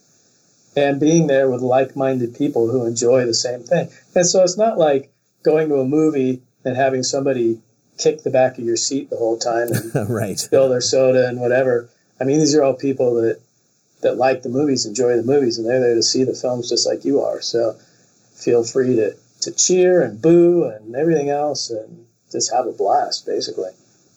and 0.74 0.98
being 0.98 1.26
there 1.26 1.50
with 1.50 1.60
like-minded 1.60 2.34
people 2.34 2.70
who 2.70 2.86
enjoy 2.86 3.26
the 3.26 3.34
same 3.34 3.62
thing. 3.62 3.90
And 4.14 4.26
so 4.26 4.42
it's 4.42 4.56
not 4.56 4.78
like 4.78 5.12
going 5.42 5.68
to 5.68 5.80
a 5.80 5.84
movie 5.84 6.42
and 6.64 6.76
having 6.76 7.02
somebody 7.02 7.60
kick 7.98 8.22
the 8.22 8.30
back 8.30 8.58
of 8.58 8.64
your 8.64 8.76
seat 8.76 9.10
the 9.10 9.16
whole 9.16 9.38
time 9.38 9.68
and 9.94 10.10
right. 10.10 10.38
spill 10.38 10.68
their 10.68 10.80
soda 10.80 11.28
and 11.28 11.40
whatever. 11.40 11.90
I 12.20 12.24
mean, 12.24 12.38
these 12.38 12.54
are 12.54 12.62
all 12.62 12.74
people 12.74 13.14
that 13.22 13.40
that 14.02 14.16
like 14.16 14.42
the 14.42 14.48
movies, 14.48 14.86
enjoy 14.86 15.16
the 15.16 15.22
movies, 15.22 15.58
and 15.58 15.66
they're 15.66 15.80
there 15.80 15.94
to 15.94 16.02
see 16.02 16.24
the 16.24 16.34
films 16.34 16.68
just 16.68 16.86
like 16.86 17.04
you 17.04 17.20
are. 17.20 17.40
So 17.40 17.76
feel 18.34 18.64
free 18.64 18.96
to, 18.96 19.14
to 19.42 19.52
cheer 19.52 20.02
and 20.02 20.20
boo 20.20 20.64
and 20.64 20.94
everything 20.96 21.28
else 21.28 21.70
and 21.70 22.06
just 22.30 22.52
have 22.52 22.66
a 22.66 22.72
blast, 22.72 23.26
basically. 23.26 23.70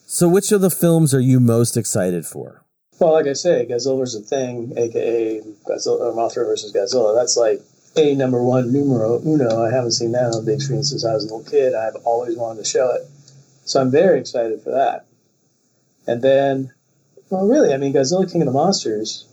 So, 0.06 0.28
which 0.28 0.52
of 0.52 0.60
the 0.60 0.70
films 0.70 1.14
are 1.14 1.20
you 1.20 1.40
most 1.40 1.76
excited 1.76 2.26
for? 2.26 2.62
Well, 3.00 3.12
like 3.12 3.26
I 3.26 3.32
say, 3.32 3.66
Godzilla's 3.68 4.14
a 4.14 4.20
thing, 4.20 4.72
aka 4.76 5.40
Godzilla, 5.66 6.14
Mothra 6.14 6.46
versus 6.46 6.72
Godzilla. 6.72 7.14
That's 7.14 7.36
like 7.36 7.60
a 7.96 8.14
number 8.14 8.42
one 8.42 8.72
numero 8.72 9.20
uno. 9.20 9.64
I 9.64 9.72
haven't 9.72 9.92
seen 9.92 10.12
that 10.12 10.26
on 10.26 10.44
the 10.44 10.52
big 10.52 10.60
screen 10.60 10.84
since 10.84 11.04
I 11.04 11.14
was 11.14 11.24
a 11.24 11.34
little 11.34 11.50
kid. 11.50 11.74
I've 11.74 11.96
always 12.04 12.36
wanted 12.36 12.62
to 12.62 12.68
show 12.68 12.90
it. 12.94 13.02
So 13.64 13.80
I'm 13.80 13.90
very 13.90 14.20
excited 14.20 14.62
for 14.62 14.70
that. 14.70 15.06
And 16.06 16.22
then, 16.22 16.72
well, 17.30 17.46
really, 17.46 17.72
I 17.72 17.76
mean, 17.76 17.92
Godzilla 17.92 18.30
King 18.30 18.42
of 18.42 18.46
the 18.46 18.52
Monsters, 18.52 19.26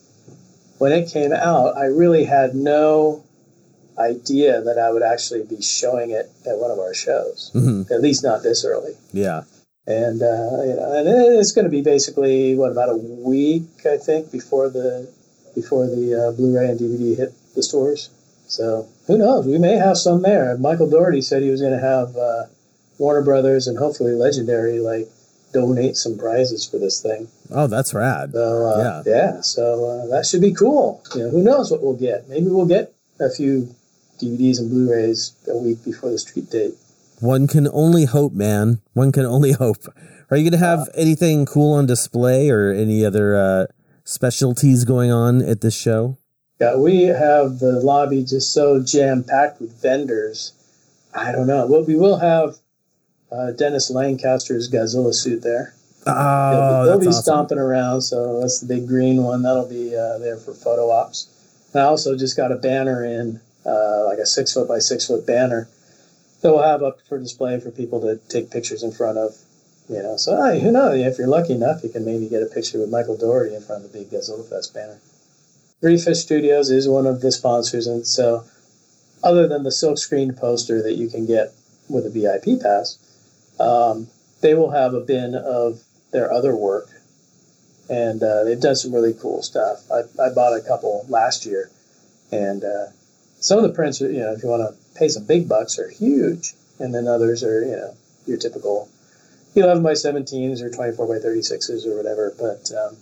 when 0.78 0.92
it 0.92 1.12
came 1.12 1.32
out, 1.34 1.78
I 1.78 1.86
really 1.86 2.26
had 2.26 2.56
no 2.56 3.24
idea 4.00 4.62
that 4.62 4.78
I 4.78 4.92
would 4.92 5.04
actually 5.04 5.44
be 5.44 5.62
showing 5.62 6.12
it 6.12 6.32
at 6.46 6.58
one 6.58 6.72
of 6.72 6.80
our 6.80 6.94
shows. 6.94 7.52
Mm-hmm. 7.54 7.94
At 7.94 8.02
least 8.02 8.24
not 8.24 8.44
this 8.44 8.66
early. 8.66 8.94
Yeah. 9.14 9.44
And 9.88 10.22
uh, 10.22 10.64
you 10.64 10.76
know, 10.76 10.94
and 10.96 11.08
it's 11.40 11.52
going 11.52 11.66
to 11.66 11.72
be 11.72 11.82
basically 11.82 12.56
what 12.56 12.72
about 12.72 12.90
a 12.90 12.96
week, 12.96 13.64
I 13.86 13.98
think, 13.98 14.32
before 14.32 14.70
the 14.70 15.12
before 15.56 15.88
the 15.88 16.28
uh, 16.28 16.32
Blu-ray 16.32 16.70
and 16.70 16.80
DVD 16.80 17.18
hit 17.18 17.34
the 17.56 17.64
stores. 17.64 18.10
So 18.48 18.88
who 19.08 19.18
knows? 19.18 19.46
We 19.46 19.58
may 19.58 19.76
have 19.76 19.98
some 19.98 20.22
there. 20.22 20.58
Michael 20.58 20.90
Dougherty 20.90 21.22
said 21.22 21.42
he 21.42 21.50
was 21.50 21.62
going 21.62 21.74
to 21.74 21.80
have 21.80 22.16
uh, 22.16 22.46
Warner 23.00 23.24
Brothers 23.24 23.68
and 23.68 23.78
hopefully 23.78 24.14
Legendary 24.14 24.80
like 24.80 25.10
donate 25.52 25.98
some 25.98 26.18
prizes 26.18 26.66
for 26.66 26.78
this 26.78 27.02
thing. 27.02 27.28
Oh, 27.52 27.68
that's 27.68 27.94
rad. 27.94 28.32
So 28.34 28.66
uh, 28.66 29.04
yeah, 29.06 29.14
yeah. 29.14 29.42
So 29.42 29.86
uh, 29.86 30.08
that 30.08 30.26
should 30.26 30.42
be 30.42 30.54
cool. 30.54 31.04
You 31.16 31.24
know, 31.24 31.30
who 31.30 31.44
knows 31.44 31.72
what 31.72 31.82
we'll 31.82 31.98
get? 31.98 32.30
Maybe 32.30 32.48
we'll 32.48 32.66
get 32.66 32.94
a 33.20 33.30
few 33.30 33.76
DVDs 34.20 34.60
and 34.60 34.70
Blu-rays 34.70 35.34
a 35.48 35.58
week 35.58 35.84
before 35.84 36.12
the 36.12 36.20
street 36.20 36.50
date. 36.50 36.76
One 37.20 37.48
can 37.48 37.68
only 37.72 38.06
hope, 38.06 38.34
man. 38.34 38.82
One 38.94 39.12
can 39.12 39.26
only 39.26 39.52
hope. 39.64 39.86
Are 40.30 40.38
you 40.38 40.50
going 40.50 40.60
to 40.60 40.66
have 40.66 40.80
uh, 40.80 40.92
anything 40.96 41.46
cool 41.46 41.74
on 41.74 41.86
display 41.86 42.50
or 42.50 42.72
any 42.72 43.06
other 43.06 43.36
uh, 43.36 43.66
specialties 44.06 44.86
going 44.86 45.12
on 45.12 45.42
at 45.42 45.62
this 45.62 45.76
show? 45.76 46.18
Yeah, 46.60 46.78
we 46.78 47.04
have 47.04 47.60
the 47.60 47.82
lobby 47.84 48.24
just 48.24 48.54
so 48.54 48.82
jam 48.82 49.24
packed 49.24 49.60
with 49.60 49.82
vendors. 49.82 50.54
I 51.14 51.32
don't 51.32 51.48
know. 51.48 51.66
Well, 51.66 51.84
we 51.84 51.96
will 51.96 52.18
have 52.20 52.56
uh, 53.32 53.52
Dennis 53.52 53.90
Lancaster's 53.90 54.70
Godzilla 54.70 55.14
suit 55.14 55.42
there. 55.42 55.74
Oh, 56.08 56.86
they'll, 56.86 56.86
they'll 56.86 57.00
be 57.00 57.08
awesome. 57.08 57.24
stomping 57.24 57.58
around. 57.60 58.02
So 58.02 58.40
that's 58.40 58.60
the 58.60 58.68
big 58.68 58.88
green 58.88 59.24
one. 59.24 59.44
That'll 59.44 59.70
be 59.70 59.96
uh, 59.96 60.18
there 60.18 60.38
for 60.38 60.54
photo 60.54 60.90
ops. 60.90 61.28
And 61.74 61.82
I 61.82 61.86
also 61.86 62.18
just 62.18 62.36
got 62.36 62.52
a 62.52 62.56
banner 62.56 63.04
in, 63.04 63.40
uh, 63.66 64.06
like 64.06 64.18
a 64.18 64.26
six 64.26 64.54
foot 64.54 64.68
by 64.68 64.80
six 64.80 65.08
foot 65.08 65.26
banner 65.26 65.70
that 66.42 66.52
we'll 66.52 66.64
have 66.64 66.84
up 66.84 67.00
for 67.08 67.20
display 67.20 67.60
for 67.60 67.72
people 67.72 68.02
to 68.02 68.18
take 68.30 68.52
pictures 68.52 68.84
in 68.84 68.92
front 68.92 69.18
of. 69.18 69.36
You 69.90 70.02
know, 70.02 70.16
so 70.16 70.42
hey, 70.42 70.62
who 70.62 70.72
knows? 70.72 70.98
If 71.00 71.18
you're 71.18 71.28
lucky 71.28 71.54
enough, 71.54 71.84
you 71.84 71.90
can 71.90 72.06
maybe 72.06 72.30
get 72.30 72.42
a 72.42 72.46
picture 72.46 72.80
with 72.80 72.90
Michael 72.90 73.18
Dougherty 73.18 73.56
in 73.56 73.62
front 73.62 73.84
of 73.84 73.92
the 73.92 74.00
big 74.00 74.10
Godzilla 74.10 74.48
Fest 74.48 74.74
banner. 74.74 75.00
Three 75.82 75.98
Fish 75.98 76.20
Studios 76.20 76.70
is 76.70 76.88
one 76.88 77.06
of 77.06 77.20
the 77.20 77.32
sponsors, 77.32 77.88
and 77.88 78.08
so 78.08 78.46
other 79.24 79.48
than 79.48 79.64
the 79.64 79.72
silk 79.72 79.98
screen 79.98 80.34
poster 80.34 80.82
that 80.82 80.94
you 80.94 81.10
can 81.10 81.26
get 81.26 81.52
with 81.90 82.06
a 82.06 82.10
VIP 82.10 82.62
pass, 82.62 82.98
um, 83.60 84.08
they 84.42 84.54
will 84.54 84.72
have 84.72 84.94
a 84.94 85.02
bin 85.02 85.36
of 85.36 85.82
their 86.12 86.32
other 86.32 86.56
work, 86.56 86.90
and 87.90 88.22
uh, 88.22 88.44
they've 88.44 88.60
done 88.60 88.76
some 88.76 88.94
really 88.94 89.14
cool 89.14 89.42
stuff. 89.42 89.84
I, 89.92 90.02
I 90.22 90.34
bought 90.34 90.58
a 90.58 90.62
couple 90.62 91.06
last 91.10 91.46
year, 91.46 91.70
and 92.32 92.64
uh, 92.64 92.88
some 93.40 93.58
of 93.58 93.64
the 93.64 93.74
prints, 93.74 94.02
you 94.02 94.20
know, 94.20 94.34
if 94.34 94.44
you 94.44 94.50
want 94.50 94.64
to 94.64 95.00
pay 95.00 95.08
some 95.08 95.26
big 95.26 95.50
bucks, 95.50 95.80
are 95.80 95.90
huge, 95.90 96.54
and 96.80 96.94
then 96.94 97.08
others 97.08 97.44
are, 97.44 97.62
you 97.64 97.72
know, 97.72 97.96
your 98.26 98.38
typical 98.38 98.90
11 99.56 99.84
by 99.84 99.94
17s 99.94 100.62
or 100.62 100.70
24 100.70 101.08
by 101.08 101.16
36s 101.16 101.86
or 101.86 101.98
whatever. 101.98 102.34
But, 102.38 102.72
um, 102.72 102.98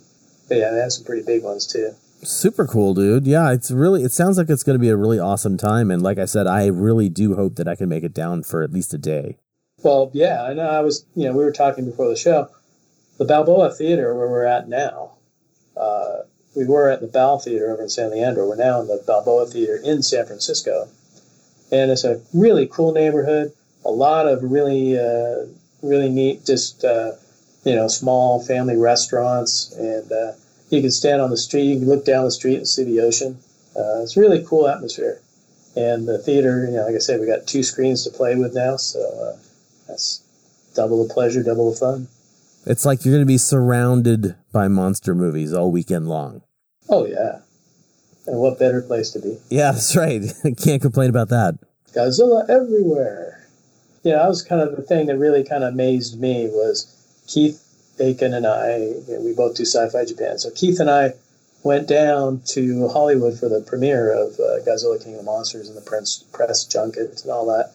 but 0.48 0.56
yeah, 0.56 0.70
they 0.70 0.78
have 0.78 0.92
some 0.92 1.04
pretty 1.04 1.24
big 1.24 1.42
ones 1.42 1.66
too. 1.66 1.94
Super 2.22 2.66
cool, 2.66 2.92
dude. 2.92 3.26
Yeah, 3.26 3.52
it's 3.52 3.70
really. 3.70 4.02
It 4.02 4.12
sounds 4.12 4.36
like 4.36 4.50
it's 4.50 4.62
going 4.62 4.74
to 4.74 4.80
be 4.80 4.90
a 4.90 4.96
really 4.96 5.18
awesome 5.18 5.56
time, 5.56 5.90
and 5.90 6.02
like 6.02 6.18
I 6.18 6.26
said, 6.26 6.46
I 6.46 6.66
really 6.66 7.08
do 7.08 7.34
hope 7.34 7.54
that 7.56 7.66
I 7.66 7.76
can 7.76 7.88
make 7.88 8.04
it 8.04 8.12
down 8.12 8.42
for 8.42 8.62
at 8.62 8.72
least 8.72 8.92
a 8.92 8.98
day. 8.98 9.38
Well, 9.82 10.10
yeah, 10.12 10.42
I 10.42 10.52
know. 10.52 10.68
I 10.68 10.80
was, 10.80 11.06
you 11.16 11.24
know, 11.24 11.32
we 11.32 11.42
were 11.42 11.52
talking 11.52 11.86
before 11.86 12.08
the 12.08 12.16
show. 12.16 12.50
The 13.20 13.26
Balboa 13.26 13.70
Theater, 13.70 14.14
where 14.14 14.30
we're 14.30 14.46
at 14.46 14.66
now, 14.66 15.10
uh, 15.76 16.20
we 16.56 16.64
were 16.64 16.88
at 16.88 17.02
the 17.02 17.06
Bal 17.06 17.38
Theater 17.38 17.70
over 17.70 17.82
in 17.82 17.90
San 17.90 18.12
Leandro. 18.12 18.48
We're 18.48 18.56
now 18.56 18.80
in 18.80 18.86
the 18.86 19.04
Balboa 19.06 19.44
Theater 19.44 19.76
in 19.76 20.02
San 20.02 20.24
Francisco, 20.24 20.88
and 21.70 21.90
it's 21.90 22.02
a 22.02 22.22
really 22.32 22.66
cool 22.66 22.92
neighborhood. 22.92 23.52
A 23.84 23.90
lot 23.90 24.26
of 24.26 24.42
really, 24.42 24.98
uh, 24.98 25.44
really 25.82 26.08
neat, 26.08 26.46
just 26.46 26.82
uh, 26.82 27.12
you 27.62 27.74
know, 27.74 27.88
small 27.88 28.42
family 28.42 28.78
restaurants, 28.78 29.70
and 29.72 30.10
uh, 30.10 30.32
you 30.70 30.80
can 30.80 30.90
stand 30.90 31.20
on 31.20 31.28
the 31.28 31.36
street, 31.36 31.64
you 31.64 31.78
can 31.80 31.88
look 31.88 32.06
down 32.06 32.24
the 32.24 32.30
street 32.30 32.56
and 32.56 32.66
see 32.66 32.84
the 32.84 33.00
ocean. 33.00 33.38
Uh, 33.76 34.00
it's 34.00 34.16
a 34.16 34.20
really 34.20 34.42
cool 34.48 34.66
atmosphere. 34.66 35.20
And 35.76 36.08
the 36.08 36.16
theater, 36.16 36.64
you 36.64 36.74
know, 36.74 36.86
like 36.86 36.94
I 36.94 36.98
said, 37.00 37.20
we 37.20 37.26
got 37.26 37.46
two 37.46 37.64
screens 37.64 38.02
to 38.04 38.10
play 38.10 38.34
with 38.36 38.54
now, 38.54 38.78
so 38.78 39.00
uh, 39.00 39.36
that's 39.88 40.22
double 40.74 41.06
the 41.06 41.12
pleasure, 41.12 41.42
double 41.42 41.70
the 41.70 41.76
fun. 41.76 42.08
It's 42.66 42.84
like 42.84 43.04
you're 43.04 43.14
going 43.14 43.22
to 43.22 43.26
be 43.26 43.38
surrounded 43.38 44.36
by 44.52 44.68
monster 44.68 45.14
movies 45.14 45.52
all 45.52 45.70
weekend 45.70 46.08
long. 46.08 46.42
Oh 46.88 47.06
yeah, 47.06 47.40
and 48.26 48.38
what 48.38 48.58
better 48.58 48.82
place 48.82 49.10
to 49.10 49.20
be? 49.20 49.38
Yeah, 49.48 49.72
that's 49.72 49.96
right. 49.96 50.22
Can't 50.58 50.82
complain 50.82 51.10
about 51.10 51.28
that. 51.28 51.58
Godzilla 51.94 52.48
everywhere. 52.48 53.48
Yeah, 54.02 54.16
that 54.16 54.28
was 54.28 54.42
kind 54.42 54.62
of 54.62 54.76
the 54.76 54.82
thing 54.82 55.06
that 55.06 55.18
really 55.18 55.44
kind 55.44 55.64
of 55.64 55.72
amazed 55.72 56.20
me 56.20 56.48
was 56.48 57.24
Keith 57.26 57.62
Aiken 57.98 58.34
and 58.34 58.46
I. 58.46 58.76
You 58.76 59.04
know, 59.08 59.20
we 59.20 59.34
both 59.34 59.56
do 59.56 59.64
Sci-Fi 59.64 60.04
Japan, 60.04 60.38
so 60.38 60.50
Keith 60.50 60.80
and 60.80 60.90
I 60.90 61.14
went 61.62 61.86
down 61.86 62.40
to 62.46 62.88
Hollywood 62.88 63.38
for 63.38 63.48
the 63.48 63.60
premiere 63.60 64.12
of 64.12 64.34
uh, 64.34 64.64
Godzilla 64.64 65.02
King 65.02 65.16
of 65.16 65.24
Monsters 65.24 65.68
and 65.68 65.76
the 65.76 65.82
press, 65.82 66.24
press 66.32 66.64
junket 66.64 67.22
and 67.22 67.30
all 67.30 67.46
that. 67.46 67.72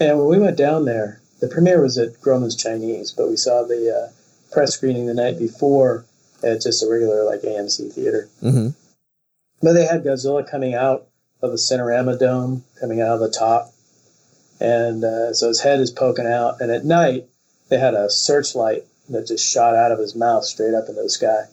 And 0.00 0.18
when 0.18 0.28
we 0.28 0.38
went 0.38 0.56
down 0.56 0.84
there, 0.84 1.20
the 1.40 1.48
premiere 1.48 1.82
was 1.82 1.98
at 1.98 2.20
Grauman's 2.20 2.56
Chinese, 2.56 3.12
but 3.12 3.28
we 3.28 3.36
saw 3.36 3.64
the 3.64 3.90
uh, 3.90 4.12
press 4.52 4.74
screening 4.74 5.06
the 5.06 5.14
night 5.14 5.38
before 5.38 6.04
at 6.42 6.62
just 6.62 6.82
a 6.82 6.88
regular 6.88 7.24
like 7.24 7.42
AMC 7.42 7.92
theater. 7.92 8.28
Mm-hmm. 8.42 8.68
But 9.62 9.72
they 9.72 9.86
had 9.86 10.04
Godzilla 10.04 10.48
coming 10.48 10.74
out 10.74 11.06
of 11.42 11.50
the 11.50 11.56
Cinerama 11.56 12.18
Dome, 12.18 12.64
coming 12.80 13.00
out 13.00 13.14
of 13.14 13.20
the 13.20 13.30
top, 13.30 13.72
and 14.60 15.04
uh, 15.04 15.32
so 15.34 15.48
his 15.48 15.60
head 15.60 15.80
is 15.80 15.90
poking 15.90 16.26
out. 16.26 16.60
And 16.60 16.70
at 16.70 16.84
night, 16.84 17.26
they 17.68 17.78
had 17.78 17.94
a 17.94 18.10
searchlight 18.10 18.84
that 19.10 19.26
just 19.26 19.44
shot 19.44 19.74
out 19.74 19.92
of 19.92 19.98
his 19.98 20.14
mouth 20.14 20.44
straight 20.44 20.74
up 20.74 20.88
into 20.88 21.02
the 21.02 21.10
sky. 21.10 21.44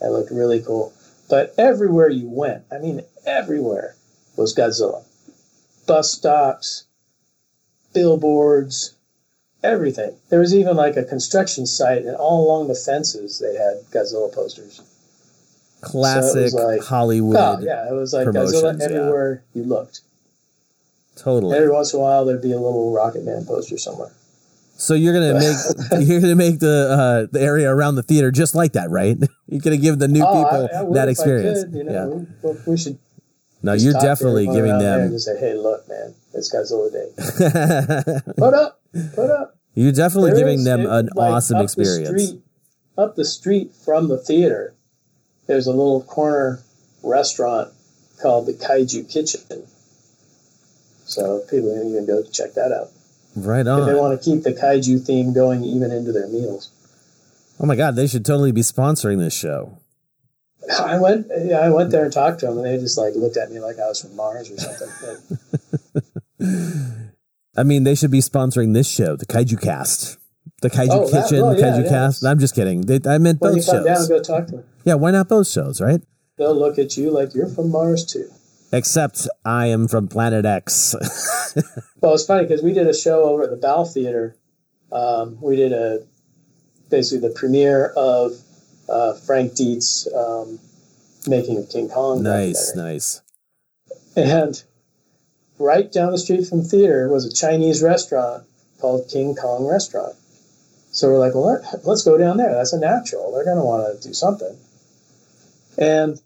It 0.00 0.08
looked 0.08 0.30
really 0.30 0.62
cool. 0.62 0.92
But 1.28 1.54
everywhere 1.56 2.08
you 2.08 2.28
went, 2.28 2.64
I 2.70 2.78
mean, 2.78 3.02
everywhere 3.26 3.96
was 4.36 4.54
Godzilla. 4.54 5.04
Bus 5.86 6.12
stops, 6.12 6.84
billboards, 7.92 8.93
everything. 9.64 10.16
There 10.30 10.40
was 10.40 10.54
even 10.54 10.76
like 10.76 10.96
a 10.96 11.04
construction 11.04 11.66
site, 11.66 12.02
and 12.04 12.14
all 12.16 12.46
along 12.46 12.68
the 12.68 12.74
fences 12.74 13.38
they 13.40 13.54
had 13.56 13.82
Godzilla 13.90 14.32
posters. 14.32 14.80
classic 15.80 16.52
like- 16.52 16.82
Hollywood. 16.82 17.36
Oh 17.36 17.58
yeah, 17.60 17.88
it 17.90 17.92
was 17.94 18.12
like 18.12 18.26
Godzilla 18.28 18.78
yeah. 18.78 18.84
everywhere 18.84 19.42
you 19.54 19.64
looked. 19.64 20.00
Totally. 21.16 21.56
Every 21.56 21.70
once 21.70 21.92
in 21.92 22.00
a 22.00 22.02
while, 22.02 22.24
there'd 22.24 22.42
be 22.42 22.52
a 22.52 22.58
little 22.58 22.92
Rocket 22.92 23.24
Man 23.24 23.44
poster 23.44 23.78
somewhere. 23.78 24.10
So 24.76 24.94
you're 24.94 25.12
gonna 25.14 25.38
make 25.38 25.56
you're 26.08 26.20
gonna 26.20 26.34
make 26.34 26.58
the 26.58 26.88
uh, 26.90 27.26
the 27.30 27.40
area 27.40 27.70
around 27.70 27.94
the 27.94 28.02
theater 28.02 28.30
just 28.32 28.54
like 28.54 28.72
that, 28.72 28.90
right? 28.90 29.16
You're 29.46 29.60
gonna 29.60 29.76
give 29.76 29.98
the 30.00 30.08
new 30.08 30.24
Oh, 30.24 30.42
people 30.42 30.68
I- 30.72 30.80
I 30.90 30.92
that 30.94 31.08
experience. 31.08 31.62
could, 31.64 31.74
you 31.74 31.84
yeah. 31.88 32.06
we, 32.42 32.56
we 32.66 32.76
should. 32.76 32.98
No, 33.64 33.72
just 33.74 33.84
you're 33.84 33.94
definitely 33.94 34.46
giving 34.46 34.78
them. 34.78 35.10
Just 35.10 35.24
say, 35.26 35.38
hey, 35.38 35.54
look, 35.54 35.88
man, 35.88 36.14
it's 36.34 36.54
Godzilla 36.54 36.92
Day. 36.92 38.32
Put 38.36 38.52
up, 38.54 38.80
put 39.14 39.30
up. 39.30 39.56
you're 39.74 39.92
definitely 39.92 40.30
There 40.32 40.40
giving 40.40 40.58
is, 40.58 40.64
them 40.64 40.80
an 40.86 41.08
like, 41.14 41.32
awesome 41.32 41.56
up 41.56 41.60
the 41.60 41.64
experience. 41.64 42.08
street- 42.28 42.42
up 42.96 43.16
the 43.16 43.24
street 43.24 43.72
from 43.74 44.08
the 44.08 44.18
theater, 44.18 44.74
there's 45.46 45.66
a 45.66 45.70
little 45.72 46.02
corner 46.02 46.60
restaurant 47.02 47.72
called 48.22 48.46
the 48.46 48.52
Kaiju 48.52 49.10
Kitchen. 49.10 49.40
So 51.06 51.40
people 51.50 51.74
can 51.74 51.88
even 51.90 52.06
go 52.06 52.22
check 52.22 52.54
that 52.54 52.70
out. 52.72 52.88
Right 53.36 53.66
on. 53.66 53.80
If 53.80 53.86
they 53.86 53.94
want 53.94 54.20
to 54.20 54.24
keep 54.24 54.42
the 54.44 54.52
kaiju 54.52 55.04
theme 55.04 55.32
going 55.32 55.64
even 55.64 55.90
into 55.90 56.12
their 56.12 56.28
meals. 56.28 56.70
Oh 57.58 57.66
my 57.66 57.74
god, 57.76 57.96
they 57.96 58.06
should 58.06 58.24
totally 58.24 58.52
be 58.52 58.60
sponsoring 58.62 59.18
this 59.18 59.34
show. 59.34 59.76
I 60.80 60.98
went, 60.98 61.26
yeah, 61.44 61.58
I 61.60 61.70
went 61.70 61.90
there 61.90 62.04
and 62.04 62.12
talked 62.12 62.40
to 62.40 62.46
them, 62.46 62.58
and 62.58 62.66
they 62.66 62.78
just 62.78 62.96
like 62.98 63.14
looked 63.14 63.36
at 63.36 63.50
me 63.50 63.60
like 63.60 63.78
I 63.78 63.86
was 63.88 64.00
from 64.00 64.14
Mars 64.16 64.50
or 64.50 64.56
something. 64.58 64.88
Like, 66.40 66.48
I 67.56 67.62
mean, 67.62 67.84
they 67.84 67.94
should 67.94 68.10
be 68.10 68.18
sponsoring 68.20 68.74
this 68.74 68.88
show, 68.90 69.16
the 69.16 69.26
Kaiju 69.26 69.60
Cast, 69.62 70.18
the 70.62 70.70
Kaiju 70.70 70.88
Oh, 70.90 71.08
that- 71.08 71.24
Kitchen, 71.24 71.42
well, 71.42 71.54
the 71.54 71.62
Kaiju 71.62 71.84
yeah. 71.84 71.88
Cast. 71.88 72.24
I'm 72.24 72.38
just 72.38 72.54
kidding. 72.54 72.82
They, 72.82 72.98
I 73.08 73.18
meant 73.18 73.38
you 73.42 73.48
both 73.50 73.66
come 73.66 73.84
down 73.84 73.96
shows. 73.96 74.08
go 74.08 74.20
talk 74.22 74.46
to 74.46 74.52
them, 74.56 74.64
Yeah, 74.84 74.94
why 74.94 75.10
not 75.12 75.28
both 75.28 75.48
shows, 75.48 75.80
right? 75.80 76.00
they'll 76.36 76.52
look 76.58 76.80
at 76.80 76.96
you 76.96 77.10
like 77.12 77.32
you're 77.32 77.48
from 77.48 77.70
Mars 77.70 78.04
too. 78.04 78.28
Except 78.72 79.28
I 79.44 79.66
am 79.66 79.86
from 79.86 80.08
Planet 80.08 80.44
X. 80.44 80.94
Well, 82.00 82.12
it's 82.14 82.26
funny 82.26 82.42
because 82.42 82.60
we 82.62 82.72
did 82.74 82.86
a 82.88 82.92
show 82.92 83.22
over 83.24 83.44
at 83.44 83.50
the 83.50 83.56
Bow 83.56 83.84
Theater. 83.84 84.36
Um, 84.92 85.38
we 85.40 85.56
did 85.56 85.72
a 85.72 86.04
basically 86.90 87.26
the 87.26 87.32
premiere 87.34 87.86
of 87.96 88.32
uh, 88.88 89.14
Frank 89.14 89.54
Dietz' 89.54 90.08
um, 90.14 90.58
making 91.26 91.58
of 91.58 91.68
King 91.68 91.88
Kong. 91.88 92.22
nice, 92.22 92.74
nice. 92.76 93.20
And 94.16 94.62
right 95.58 95.90
down 95.90 96.12
the 96.12 96.18
street 96.18 96.46
from 96.46 96.58
the 96.58 96.68
theater 96.68 97.08
was 97.08 97.24
a 97.24 97.32
Chinese 97.32 97.82
restaurant 97.82 98.44
called 98.80 99.08
King 99.08 99.34
Kong 99.34 99.66
Restaurant. 99.66 100.14
So 100.90 101.08
we're 101.08 101.18
like, 101.18 101.34
well, 101.34 101.60
let's 101.84 102.04
go 102.04 102.16
down 102.16 102.36
there. 102.36 102.52
That's 102.52 102.72
a 102.72 102.78
natural. 102.78 103.32
They're 103.32 103.44
going 103.44 103.58
to 103.58 103.64
want 103.64 104.00
to 104.00 104.08
do 104.08 104.14
something. 104.14 104.56
And, 105.76 106.20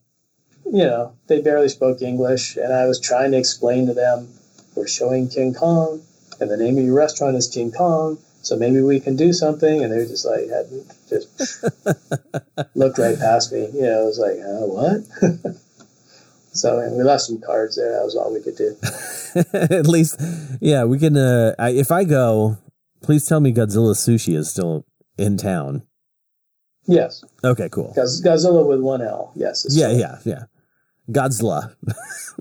you 0.66 0.84
know, 0.84 1.14
they 1.26 1.40
barely 1.40 1.70
spoke 1.70 2.02
English. 2.02 2.56
And 2.56 2.72
I 2.72 2.86
was 2.86 3.00
trying 3.00 3.30
to 3.30 3.38
explain 3.38 3.86
to 3.86 3.94
them, 3.94 4.28
we're 4.74 4.86
showing 4.86 5.28
King 5.28 5.54
Kong, 5.54 6.02
and 6.38 6.50
the 6.50 6.56
name 6.56 6.76
of 6.78 6.84
your 6.84 6.94
restaurant 6.94 7.36
is 7.36 7.48
King 7.48 7.72
Kong. 7.72 8.18
So 8.42 8.56
maybe 8.56 8.80
we 8.80 9.00
can 9.00 9.16
do 9.16 9.32
something. 9.32 9.82
And 9.82 9.92
they 9.92 9.98
were 9.98 10.06
just 10.06 10.24
like, 10.24 10.48
hadn't 10.48 10.86
just 11.08 11.64
looked 12.74 12.98
right 12.98 13.18
past 13.18 13.52
me. 13.52 13.68
You 13.74 13.82
know, 13.82 14.02
it 14.02 14.06
was 14.06 14.18
like, 14.18 14.38
uh, 14.38 14.66
what? 14.66 15.56
so 16.52 16.78
and 16.78 16.96
we 16.96 17.02
left 17.02 17.24
some 17.24 17.40
cards 17.40 17.76
there. 17.76 17.92
That 17.92 18.04
was 18.04 18.16
all 18.16 18.32
we 18.32 18.42
could 18.42 18.56
do. 18.56 18.76
At 19.76 19.86
least, 19.86 20.20
yeah, 20.60 20.84
we 20.84 20.98
can. 20.98 21.16
Uh, 21.16 21.54
I, 21.58 21.70
if 21.70 21.90
I 21.90 22.04
go, 22.04 22.58
please 23.02 23.26
tell 23.26 23.40
me 23.40 23.52
Godzilla 23.52 23.94
Sushi 23.94 24.36
is 24.36 24.50
still 24.50 24.86
in 25.16 25.36
town. 25.36 25.82
Yes. 26.86 27.22
Okay, 27.44 27.68
cool. 27.68 27.92
Goz- 27.94 28.22
Godzilla 28.22 28.66
with 28.66 28.80
one 28.80 29.02
L. 29.02 29.32
Yes. 29.34 29.66
Yeah, 29.68 29.88
true. 29.88 29.98
yeah, 29.98 30.18
yeah. 30.24 30.44
Godzilla 31.10 31.74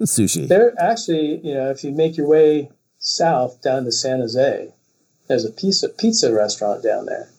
Sushi. 0.02 0.48
There 0.48 0.74
actually, 0.80 1.42
you 1.44 1.54
know, 1.54 1.70
if 1.70 1.84
you 1.84 1.92
make 1.92 2.18
your 2.18 2.28
way 2.28 2.70
south 2.98 3.62
down 3.62 3.84
to 3.86 3.92
San 3.92 4.20
Jose, 4.20 4.74
there's 5.28 5.46
a 5.46 5.52
pizza 5.52 5.90
pizza 5.90 6.34
restaurant 6.34 6.84
down 6.84 7.06
there 7.06 7.30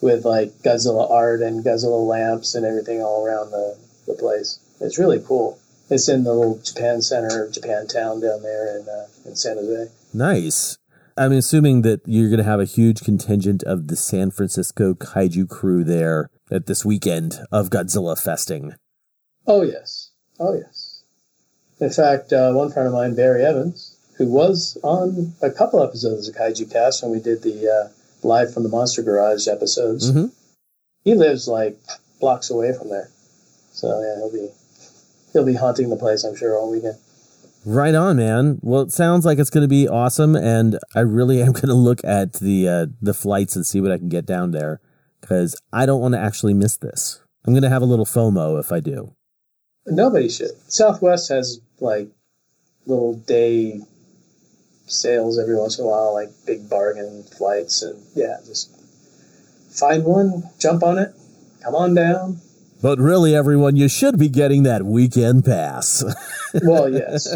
with 0.00 0.24
like 0.24 0.50
Godzilla 0.62 1.10
art 1.10 1.40
and 1.40 1.64
Godzilla 1.64 2.06
lamps 2.06 2.54
and 2.54 2.64
everything 2.64 3.00
all 3.02 3.24
around 3.24 3.50
the, 3.50 3.76
the 4.06 4.14
place. 4.14 4.60
It's 4.80 4.98
really 4.98 5.22
cool. 5.24 5.58
It's 5.90 6.08
in 6.08 6.24
the 6.24 6.34
little 6.34 6.58
Japan 6.58 7.02
Center, 7.02 7.48
Japantown 7.48 8.20
down 8.20 8.42
there 8.42 8.78
in 8.78 8.88
uh, 8.88 9.06
in 9.24 9.36
San 9.36 9.56
Jose. 9.56 9.90
Nice. 10.12 10.78
I'm 11.16 11.32
assuming 11.32 11.82
that 11.82 12.00
you're 12.06 12.28
going 12.28 12.38
to 12.38 12.44
have 12.44 12.58
a 12.58 12.64
huge 12.64 13.02
contingent 13.02 13.62
of 13.62 13.86
the 13.86 13.94
San 13.94 14.32
Francisco 14.32 14.94
kaiju 14.94 15.48
crew 15.48 15.84
there 15.84 16.28
at 16.50 16.66
this 16.66 16.84
weekend 16.84 17.38
of 17.52 17.70
Godzilla 17.70 18.20
festing. 18.20 18.74
Oh 19.46 19.62
yes, 19.62 20.10
oh 20.40 20.54
yes. 20.54 21.04
In 21.80 21.90
fact, 21.90 22.32
uh, 22.32 22.52
one 22.52 22.72
friend 22.72 22.88
of 22.88 22.94
mine, 22.94 23.14
Barry 23.14 23.44
Evans, 23.44 23.93
who 24.16 24.26
was 24.28 24.78
on 24.82 25.34
a 25.42 25.50
couple 25.50 25.82
episodes 25.82 26.28
of 26.28 26.34
Kaiju 26.34 26.70
Cast 26.72 27.02
when 27.02 27.12
we 27.12 27.20
did 27.20 27.42
the 27.42 27.68
uh, 27.68 27.88
live 28.26 28.52
from 28.54 28.62
the 28.62 28.68
Monster 28.68 29.02
Garage 29.02 29.48
episodes, 29.48 30.10
Mhm. 30.10 30.30
he 31.04 31.14
lives 31.14 31.48
like 31.48 31.78
blocks 32.20 32.50
away 32.50 32.72
from 32.72 32.88
there. 32.90 33.10
So 33.72 33.88
yeah, 34.00 34.16
he'll 34.16 34.32
be 34.32 34.50
he'll 35.32 35.44
be 35.44 35.54
haunting 35.54 35.90
the 35.90 35.96
place, 35.96 36.24
I'm 36.24 36.36
sure, 36.36 36.56
all 36.58 36.70
weekend. 36.70 36.96
Right 37.66 37.94
on, 37.94 38.18
man. 38.18 38.58
Well, 38.62 38.82
it 38.82 38.92
sounds 38.92 39.24
like 39.24 39.38
it's 39.38 39.48
going 39.50 39.62
to 39.64 39.68
be 39.68 39.88
awesome, 39.88 40.36
and 40.36 40.78
I 40.94 41.00
really 41.00 41.40
am 41.46 41.52
going 41.52 41.68
to 41.68 41.74
look 41.74 42.00
at 42.04 42.34
the 42.34 42.68
uh, 42.68 42.86
the 43.02 43.14
flights 43.14 43.56
and 43.56 43.66
see 43.66 43.80
what 43.80 43.90
I 43.90 43.98
can 43.98 44.08
get 44.08 44.26
down 44.26 44.50
there 44.52 44.80
because 45.20 45.56
I 45.72 45.86
don't 45.86 46.00
want 46.00 46.14
to 46.14 46.20
actually 46.20 46.54
miss 46.54 46.76
this. 46.76 47.20
I'm 47.46 47.52
going 47.52 47.62
to 47.62 47.68
have 47.70 47.82
a 47.82 47.86
little 47.86 48.06
FOMO 48.06 48.58
if 48.60 48.70
I 48.72 48.80
do. 48.80 49.14
Nobody 49.86 50.28
should. 50.30 50.50
Southwest 50.68 51.28
has 51.30 51.60
like 51.80 52.08
little 52.86 53.14
day 53.14 53.80
sales 54.86 55.38
every 55.38 55.56
once 55.56 55.78
in 55.78 55.84
a 55.84 55.88
while, 55.88 56.14
like 56.14 56.28
big 56.46 56.68
bargain 56.68 57.22
flights, 57.24 57.82
and 57.82 58.00
yeah, 58.14 58.36
just 58.44 58.70
find 59.70 60.04
one, 60.04 60.44
jump 60.58 60.82
on 60.82 60.98
it, 60.98 61.12
come 61.62 61.74
on 61.74 61.94
down. 61.94 62.40
But 62.82 62.98
really, 62.98 63.34
everyone, 63.34 63.76
you 63.76 63.88
should 63.88 64.18
be 64.18 64.28
getting 64.28 64.62
that 64.64 64.84
weekend 64.84 65.44
pass. 65.44 66.04
Well, 66.62 66.88
yes. 66.88 67.26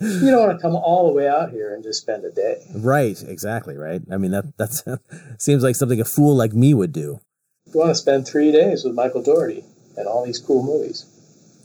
you 0.00 0.30
don't 0.30 0.46
want 0.46 0.56
to 0.56 0.62
come 0.62 0.76
all 0.76 1.08
the 1.08 1.12
way 1.12 1.26
out 1.26 1.50
here 1.50 1.74
and 1.74 1.82
just 1.82 2.02
spend 2.02 2.24
a 2.24 2.30
day. 2.30 2.64
right? 2.76 3.20
Exactly. 3.26 3.76
Right. 3.76 4.02
I 4.08 4.18
mean, 4.18 4.30
that 4.30 4.56
that's 4.56 4.84
seems 5.38 5.64
like 5.64 5.74
something 5.74 6.00
a 6.00 6.04
fool 6.04 6.36
like 6.36 6.52
me 6.52 6.72
would 6.72 6.92
do. 6.92 7.18
You 7.66 7.80
want 7.80 7.90
to 7.90 7.96
spend 7.96 8.28
three 8.28 8.52
days 8.52 8.84
with 8.84 8.94
Michael 8.94 9.20
Dougherty 9.20 9.64
and 9.96 10.06
all 10.06 10.24
these 10.24 10.38
cool 10.38 10.62
movies. 10.62 11.06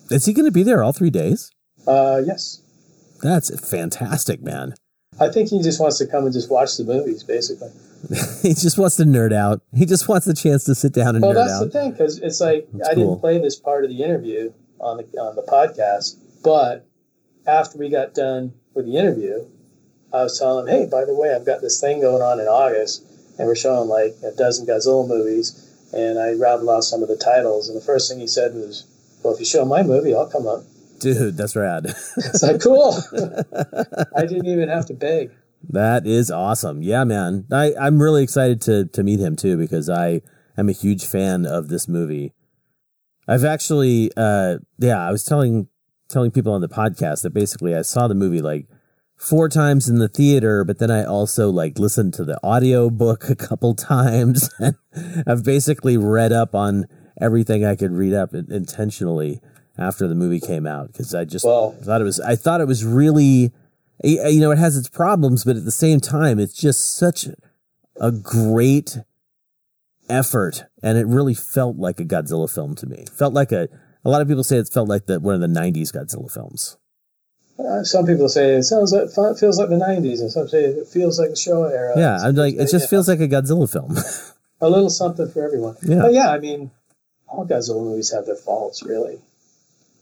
Is 0.09 0.25
he 0.25 0.33
going 0.33 0.45
to 0.45 0.51
be 0.51 0.63
there 0.63 0.83
all 0.83 0.91
three 0.91 1.11
days? 1.11 1.51
Uh, 1.85 2.21
yes. 2.25 2.63
That's 3.21 3.69
fantastic, 3.69 4.41
man. 4.41 4.73
I 5.19 5.29
think 5.29 5.49
he 5.49 5.61
just 5.61 5.79
wants 5.79 5.97
to 5.99 6.07
come 6.07 6.25
and 6.25 6.33
just 6.33 6.49
watch 6.51 6.75
the 6.77 6.83
movies, 6.83 7.23
basically. 7.23 7.69
he 8.41 8.53
just 8.53 8.77
wants 8.77 8.97
to 8.97 9.03
nerd 9.03 9.33
out. 9.33 9.61
He 9.73 9.85
just 9.85 10.07
wants 10.07 10.25
the 10.25 10.33
chance 10.33 10.63
to 10.65 10.75
sit 10.75 10.93
down 10.93 11.15
and 11.15 11.23
Well, 11.23 11.33
nerd 11.33 11.37
out. 11.37 11.47
Well, 11.47 11.59
that's 11.61 11.73
the 11.73 11.79
thing, 11.79 11.91
because 11.91 12.17
it's 12.19 12.41
like 12.41 12.67
That's 12.73 12.89
I 12.89 12.93
cool. 12.95 13.05
didn't 13.11 13.21
play 13.21 13.39
this 13.39 13.55
part 13.55 13.83
of 13.85 13.89
the 13.89 14.03
interview 14.03 14.51
on 14.79 14.97
the 14.97 15.03
on 15.19 15.35
the 15.35 15.41
podcast, 15.43 16.17
but 16.43 16.85
after 17.47 17.77
we 17.77 17.89
got 17.89 18.13
done 18.13 18.53
with 18.73 18.85
the 18.85 18.97
interview, 18.97 19.45
I 20.13 20.23
was 20.23 20.37
telling 20.37 20.67
him, 20.67 20.75
"Hey, 20.75 20.85
by 20.85 21.05
the 21.05 21.15
way, 21.15 21.33
I've 21.33 21.45
got 21.45 21.61
this 21.61 21.79
thing 21.79 22.01
going 22.01 22.21
on 22.21 22.39
in 22.39 22.47
August, 22.47 23.03
and 23.39 23.47
we're 23.47 23.55
showing 23.55 23.87
like 23.89 24.15
a 24.23 24.31
dozen 24.31 24.65
Godzilla 24.67 25.07
movies." 25.07 25.61
And 25.93 26.19
I 26.19 26.33
rattled 26.33 26.67
off 26.67 26.83
some 26.83 27.01
of 27.03 27.07
the 27.07 27.15
titles, 27.15 27.69
and 27.69 27.77
the 27.77 27.81
first 27.83 28.09
thing 28.11 28.19
he 28.19 28.27
said 28.27 28.53
was, 28.53 28.83
"Well, 29.23 29.33
if 29.33 29.39
you 29.39 29.45
show 29.45 29.63
my 29.63 29.81
movie, 29.81 30.13
I'll 30.13 30.27
come 30.27 30.45
up." 30.45 30.63
Dude, 30.99 31.37
that's 31.37 31.55
rad. 31.55 31.85
It's 31.85 32.43
like 32.43 32.61
cool. 32.61 32.95
I 34.15 34.25
didn't 34.25 34.47
even 34.47 34.69
have 34.69 34.85
to 34.87 34.93
beg. 34.93 35.31
that 35.69 36.05
is 36.05 36.31
awesome. 36.31 36.81
Yeah, 36.81 37.03
man. 37.03 37.45
I, 37.51 37.73
I'm 37.79 38.01
really 38.01 38.23
excited 38.23 38.61
to 38.61 38.85
to 38.85 39.03
meet 39.03 39.19
him 39.19 39.35
too 39.35 39.57
because 39.57 39.89
I 39.89 40.21
am 40.57 40.69
a 40.69 40.73
huge 40.73 41.05
fan 41.05 41.45
of 41.45 41.67
this 41.69 41.87
movie. 41.87 42.33
I've 43.27 43.43
actually 43.43 44.11
uh 44.15 44.57
yeah, 44.77 45.05
I 45.07 45.11
was 45.11 45.23
telling 45.23 45.67
telling 46.07 46.31
people 46.31 46.53
on 46.53 46.61
the 46.61 46.69
podcast 46.69 47.23
that 47.23 47.33
basically 47.33 47.75
I 47.75 47.81
saw 47.81 48.07
the 48.07 48.15
movie 48.15 48.41
like 48.41 48.67
four 49.17 49.49
times 49.49 49.89
in 49.89 49.97
the 49.97 50.07
theater, 50.07 50.63
but 50.63 50.77
then 50.79 50.91
I 50.91 51.03
also 51.03 51.49
like 51.49 51.79
listened 51.79 52.13
to 52.15 52.23
the 52.23 52.39
audio 52.43 52.89
book 52.89 53.29
a 53.29 53.35
couple 53.35 53.73
times. 53.93 54.49
I've 55.27 55.43
basically 55.43 55.97
read 55.97 56.31
up 56.31 56.53
on 56.53 56.85
everything 57.19 57.65
I 57.65 57.75
could 57.75 57.91
read 57.91 58.13
up 58.13 58.33
intentionally 58.33 59.41
after 59.77 60.07
the 60.07 60.15
movie 60.15 60.39
came 60.39 60.65
out 60.65 60.87
because 60.91 61.13
I 61.13 61.25
just 61.25 61.45
Well- 61.45 61.71
thought 61.83 62.01
it 62.01 62.05
was 62.05 62.19
I 62.19 62.35
thought 62.35 62.61
it 62.61 62.67
was 62.67 62.83
really 62.85 63.51
you 64.03 64.39
know 64.39 64.51
it 64.51 64.57
has 64.57 64.75
its 64.77 64.89
problems, 64.89 65.43
but 65.43 65.55
at 65.55 65.65
the 65.65 65.71
same 65.71 65.99
time 65.99 66.39
it's 66.39 66.53
just 66.53 66.95
such 66.95 67.27
a 67.99 68.11
great 68.11 68.99
effort 70.09 70.65
and 70.83 70.97
it 70.97 71.07
really 71.07 71.33
felt 71.33 71.77
like 71.77 71.99
a 71.99 72.05
Godzilla 72.05 72.49
film 72.53 72.75
to 72.75 72.85
me. 72.87 73.05
Felt 73.11 73.33
like 73.33 73.51
a 73.51 73.67
a 74.03 74.09
lot 74.09 74.21
of 74.21 74.27
people 74.27 74.43
say 74.43 74.57
it 74.57 74.69
felt 74.69 74.87
like 74.87 75.07
the 75.07 75.19
one 75.19 75.33
of 75.35 75.41
the 75.41 75.47
90s 75.47 75.91
Godzilla 75.91 76.31
films. 76.31 76.77
Uh, 77.57 77.83
some 77.83 78.05
people 78.05 78.27
say 78.29 78.51
it 78.55 78.63
sounds 78.63 78.91
like 78.91 79.03
it 79.07 79.39
feels 79.39 79.57
like 79.57 79.69
the 79.69 79.75
'90s, 79.77 80.19
and 80.19 80.29
some 80.29 80.45
say 80.49 80.65
it 80.65 80.87
feels 80.87 81.17
like 81.17 81.29
the 81.29 81.35
Showa 81.35 81.71
era. 81.71 81.93
Yeah, 81.97 82.17
I'm 82.21 82.35
like 82.35 82.55
it 82.55 82.67
just 82.69 82.83
Yeah. 82.83 82.87
feels 82.87 83.07
like 83.07 83.21
a 83.21 83.29
Godzilla 83.29 83.71
film. 83.71 83.95
a 84.61 84.69
little 84.69 84.89
something 84.89 85.29
for 85.29 85.41
everyone. 85.41 85.77
Yeah. 85.81 86.01
But 86.01 86.13
yeah, 86.13 86.31
I 86.31 86.39
mean, 86.39 86.71
all 87.29 87.45
Godzilla 87.47 87.81
movies 87.81 88.11
have 88.11 88.25
their 88.25 88.35
faults, 88.35 88.83
really. 88.83 89.19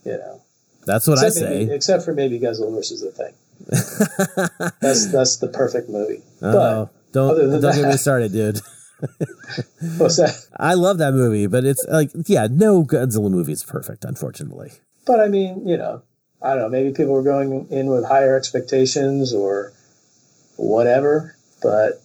You 0.06 0.18
know, 0.18 0.42
That's 0.86 1.08
what 1.08 1.24
except 1.24 1.46
I 1.46 1.50
say. 1.50 1.60
maybe, 1.60 1.74
except 1.74 2.04
for 2.04 2.14
maybe 2.14 2.40
Godzilla 2.40 2.74
versus 2.74 3.02
the 3.02 3.12
Thing. 3.12 3.34
that's 4.82 5.12
that's 5.12 5.38
the 5.38 5.48
perfect 5.48 5.90
movie. 5.90 6.22
Oh, 6.42 6.90
don't 7.12 7.32
other 7.32 7.50
don't 7.50 7.62
than 7.62 7.76
get 7.76 7.88
me 7.88 7.98
started, 7.98 8.32
dude. 8.32 8.60
What's 9.98 10.18
that? 10.18 10.48
I 10.58 10.74
love 10.74 10.98
that 10.98 11.14
movie, 11.14 11.48
but 11.48 11.64
it's 11.64 11.86
like, 11.90 12.12
yeah, 12.26 12.48
no 12.50 12.84
Godzilla 12.84 13.30
movie 13.30 13.54
is 13.54 13.64
perfect, 13.64 14.06
unfortunately. 14.06 14.72
But 15.06 15.20
I 15.20 15.28
mean, 15.28 15.68
you 15.68 15.78
know, 15.78 16.02
I 16.42 16.50
don't 16.50 16.60
know. 16.60 16.70
Maybe 16.70 16.92
people 16.92 17.14
were 17.14 17.24
going 17.24 17.68
in 17.70 17.88
with 17.88 18.06
higher 18.06 18.36
expectations 18.36 19.34
or 19.34 19.74
whatever. 20.58 21.36
But 21.62 22.02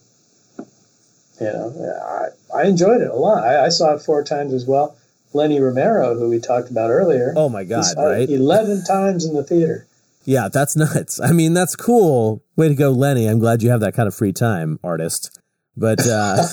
you 1.39 1.47
know, 1.47 2.31
I 2.53 2.57
I 2.57 2.63
enjoyed 2.67 3.01
it 3.01 3.09
a 3.09 3.15
lot. 3.15 3.43
I, 3.43 3.65
I 3.65 3.69
saw 3.69 3.93
it 3.95 4.01
four 4.01 4.23
times 4.23 4.53
as 4.53 4.65
well. 4.65 4.95
Lenny 5.33 5.59
Romero, 5.59 6.15
who 6.15 6.29
we 6.29 6.39
talked 6.39 6.69
about 6.69 6.89
earlier. 6.89 7.33
Oh 7.35 7.49
my 7.49 7.63
god, 7.63 7.85
right? 7.97 8.29
Eleven 8.29 8.83
times 8.83 9.25
in 9.25 9.33
the 9.35 9.43
theater. 9.43 9.87
Yeah, 10.25 10.47
that's 10.47 10.75
nuts. 10.75 11.19
I 11.19 11.31
mean, 11.31 11.53
that's 11.53 11.75
cool. 11.75 12.43
Way 12.55 12.69
to 12.69 12.75
go, 12.75 12.91
Lenny. 12.91 13.27
I'm 13.27 13.39
glad 13.39 13.63
you 13.63 13.69
have 13.69 13.79
that 13.81 13.93
kind 13.93 14.07
of 14.07 14.15
free 14.15 14.33
time, 14.33 14.79
artist. 14.83 15.39
But 15.77 16.05
uh 16.05 16.43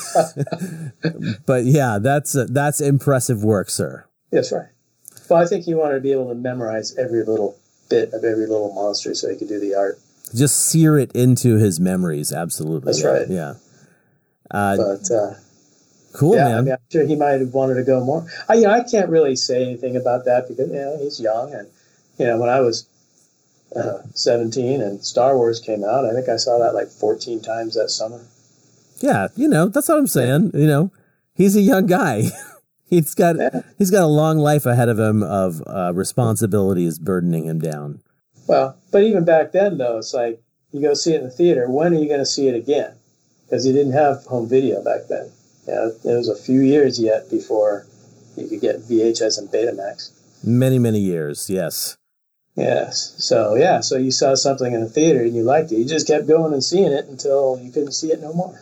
but 1.46 1.64
yeah, 1.64 1.98
that's 2.00 2.36
uh, 2.36 2.46
that's 2.48 2.80
impressive 2.80 3.42
work, 3.42 3.70
sir. 3.70 4.06
Yes, 4.30 4.52
right. 4.52 4.68
Well, 5.28 5.42
I 5.42 5.46
think 5.46 5.64
he 5.64 5.74
wanted 5.74 5.96
to 5.96 6.00
be 6.00 6.12
able 6.12 6.28
to 6.28 6.34
memorize 6.34 6.96
every 6.96 7.24
little 7.24 7.58
bit 7.88 8.12
of 8.12 8.24
every 8.24 8.46
little 8.46 8.72
monster 8.72 9.14
so 9.14 9.28
he 9.28 9.36
could 9.36 9.48
do 9.48 9.58
the 9.58 9.74
art. 9.74 9.98
Just 10.34 10.56
sear 10.66 10.98
it 10.98 11.12
into 11.12 11.56
his 11.56 11.80
memories. 11.80 12.32
Absolutely. 12.32 12.86
That's 12.86 13.02
yeah, 13.02 13.08
right. 13.08 13.28
Yeah. 13.28 13.54
Uh, 14.50 14.76
But 14.76 15.10
uh, 15.10 15.34
cool, 16.16 16.34
yeah, 16.36 16.44
man. 16.44 16.58
I 16.58 16.60
mean, 16.62 16.72
I'm 16.72 16.78
sure 16.90 17.06
he 17.06 17.16
might 17.16 17.40
have 17.40 17.52
wanted 17.52 17.74
to 17.74 17.84
go 17.84 18.02
more. 18.04 18.26
I, 18.48 18.54
you 18.54 18.62
know, 18.62 18.70
I 18.70 18.82
can't 18.82 19.10
really 19.10 19.36
say 19.36 19.62
anything 19.62 19.96
about 19.96 20.24
that 20.24 20.48
because 20.48 20.68
you 20.70 20.76
know 20.76 20.98
he's 21.00 21.20
young, 21.20 21.52
and 21.54 21.68
you 22.18 22.26
know 22.26 22.38
when 22.38 22.48
I 22.48 22.60
was 22.60 22.88
uh, 23.74 23.98
17 24.14 24.80
and 24.80 25.04
Star 25.04 25.36
Wars 25.36 25.60
came 25.60 25.84
out, 25.84 26.04
I 26.04 26.12
think 26.12 26.28
I 26.28 26.36
saw 26.36 26.58
that 26.58 26.74
like 26.74 26.88
14 26.88 27.42
times 27.42 27.74
that 27.74 27.90
summer. 27.90 28.20
Yeah, 29.00 29.28
you 29.36 29.48
know, 29.48 29.68
that's 29.68 29.88
what 29.88 29.98
I'm 29.98 30.06
saying. 30.06 30.52
You 30.54 30.66
know, 30.66 30.92
he's 31.34 31.56
a 31.56 31.60
young 31.60 31.86
guy. 31.86 32.24
he's 32.86 33.14
got 33.14 33.36
Yeah. 33.36 33.62
he's 33.78 33.90
got 33.90 34.02
a 34.04 34.06
long 34.06 34.38
life 34.38 34.64
ahead 34.64 34.88
of 34.88 34.98
him 34.98 35.22
of 35.22 35.62
uh, 35.66 35.92
responsibilities 35.94 36.98
burdening 36.98 37.44
him 37.44 37.60
down. 37.60 38.00
Well, 38.46 38.76
but 38.90 39.02
even 39.02 39.24
back 39.24 39.52
then 39.52 39.78
though, 39.78 39.98
it's 39.98 40.14
like 40.14 40.40
you 40.72 40.80
go 40.80 40.94
see 40.94 41.12
it 41.12 41.18
in 41.20 41.24
the 41.24 41.30
theater. 41.30 41.68
When 41.68 41.92
are 41.92 41.98
you 41.98 42.08
going 42.08 42.20
to 42.20 42.26
see 42.26 42.48
it 42.48 42.54
again? 42.54 42.94
Because 43.44 43.66
you 43.66 43.72
didn't 43.72 43.92
have 43.92 44.24
home 44.24 44.48
video 44.48 44.82
back 44.82 45.02
then. 45.08 45.30
Yeah, 45.66 45.88
it 46.04 46.16
was 46.16 46.28
a 46.28 46.36
few 46.36 46.60
years 46.60 47.00
yet 47.00 47.28
before 47.30 47.86
you 48.36 48.48
could 48.48 48.60
get 48.60 48.80
VHS 48.80 49.38
and 49.38 49.48
Betamax. 49.48 50.12
Many 50.44 50.78
many 50.78 51.00
years. 51.00 51.50
Yes. 51.50 51.96
Yes. 52.54 53.14
So 53.18 53.54
yeah, 53.54 53.80
so 53.80 53.96
you 53.96 54.10
saw 54.10 54.34
something 54.34 54.72
in 54.72 54.80
the 54.80 54.88
theater 54.88 55.20
and 55.20 55.34
you 55.34 55.42
liked 55.42 55.72
it. 55.72 55.76
You 55.76 55.86
just 55.86 56.06
kept 56.06 56.26
going 56.26 56.52
and 56.52 56.64
seeing 56.64 56.92
it 56.92 57.06
until 57.06 57.58
you 57.62 57.70
couldn't 57.70 57.92
see 57.92 58.12
it 58.12 58.20
no 58.20 58.32
more. 58.32 58.60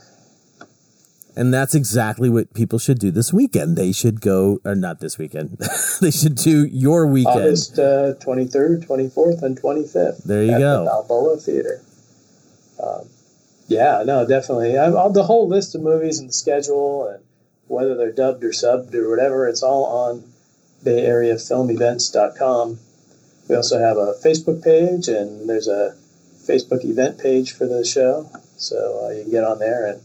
And 1.37 1.53
that's 1.53 1.75
exactly 1.75 2.31
what 2.31 2.55
people 2.55 2.79
should 2.79 3.01
do 3.01 3.11
this 3.11 3.33
weekend. 3.33 3.77
They 3.77 3.91
should 3.91 4.21
go, 4.21 4.61
or 4.65 4.77
not 4.77 5.01
this 5.01 5.19
weekend. 5.19 5.59
they 6.01 6.13
should 6.13 6.37
do 6.37 6.65
your 6.67 7.07
weekend. 7.07 7.41
August 7.41 7.79
uh, 7.79 8.15
23rd, 8.25 8.87
24th, 8.87 9.43
and 9.43 9.61
25th. 9.61 10.23
There 10.25 10.45
you 10.45 10.59
go. 10.59 10.85
The 10.85 10.91
Balboa 10.91 11.37
Theater. 11.39 11.83
Um, 12.81 13.09
yeah, 13.67 14.03
no, 14.05 14.27
definitely. 14.27 14.77
I, 14.77 14.91
all, 14.91 15.11
the 15.11 15.25
whole 15.25 15.49
list 15.49 15.75
of 15.75 15.83
movies 15.83 16.19
and 16.19 16.29
the 16.29 16.33
schedule 16.33 17.07
and 17.07 17.25
whether 17.67 17.95
they're 17.95 18.13
dubbed 18.13 18.45
or 18.45 18.51
subbed 18.51 18.95
or 18.95 19.09
whatever, 19.09 19.49
it's 19.49 19.63
all 19.63 19.85
on 19.85 20.25
Bay 20.83 21.05
Area 21.05 21.35
FilmEvents.com. 21.35 22.79
We 23.49 23.57
also 23.57 23.79
have 23.79 23.97
a 23.97 24.15
Facebook 24.25 24.63
page 24.63 25.09
and 25.09 25.49
there's 25.49 25.69
a 25.69 25.97
Facebook 26.47 26.85
event 26.85 27.19
page 27.19 27.53
for 27.53 27.67
the 27.67 27.85
show. 27.85 28.29
So 28.57 29.07
uh, 29.07 29.11
you 29.11 29.23
can 29.23 29.31
get 29.31 29.45
on 29.45 29.59
there 29.59 29.87
and 29.87 30.01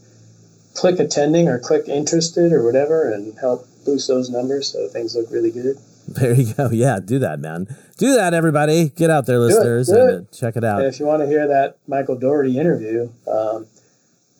click 0.73 0.99
attending 0.99 1.47
or 1.47 1.59
click 1.59 1.87
interested 1.87 2.53
or 2.53 2.63
whatever 2.63 3.11
and 3.11 3.37
help 3.39 3.67
boost 3.85 4.07
those 4.07 4.29
numbers 4.29 4.71
so 4.71 4.87
things 4.87 5.15
look 5.15 5.31
really 5.31 5.51
good. 5.51 5.77
There 6.15 6.33
you 6.33 6.53
go. 6.53 6.69
Yeah, 6.71 6.99
do 7.03 7.19
that, 7.19 7.39
man. 7.39 7.67
Do 7.97 8.15
that, 8.15 8.33
everybody. 8.33 8.89
Get 8.89 9.09
out 9.09 9.25
there, 9.25 9.35
it, 9.37 9.39
listeners, 9.39 9.87
do 9.87 9.95
and 9.99 10.09
it. 10.27 10.31
check 10.33 10.55
it 10.55 10.63
And 10.63 10.65
out. 10.65 10.83
if 10.85 10.99
you 10.99 11.05
want 11.05 11.21
to 11.21 11.27
hear 11.27 11.47
that 11.47 11.77
Michael 11.87 12.15
Dougherty 12.17 12.57
interview, 12.57 13.09
um, 13.27 13.67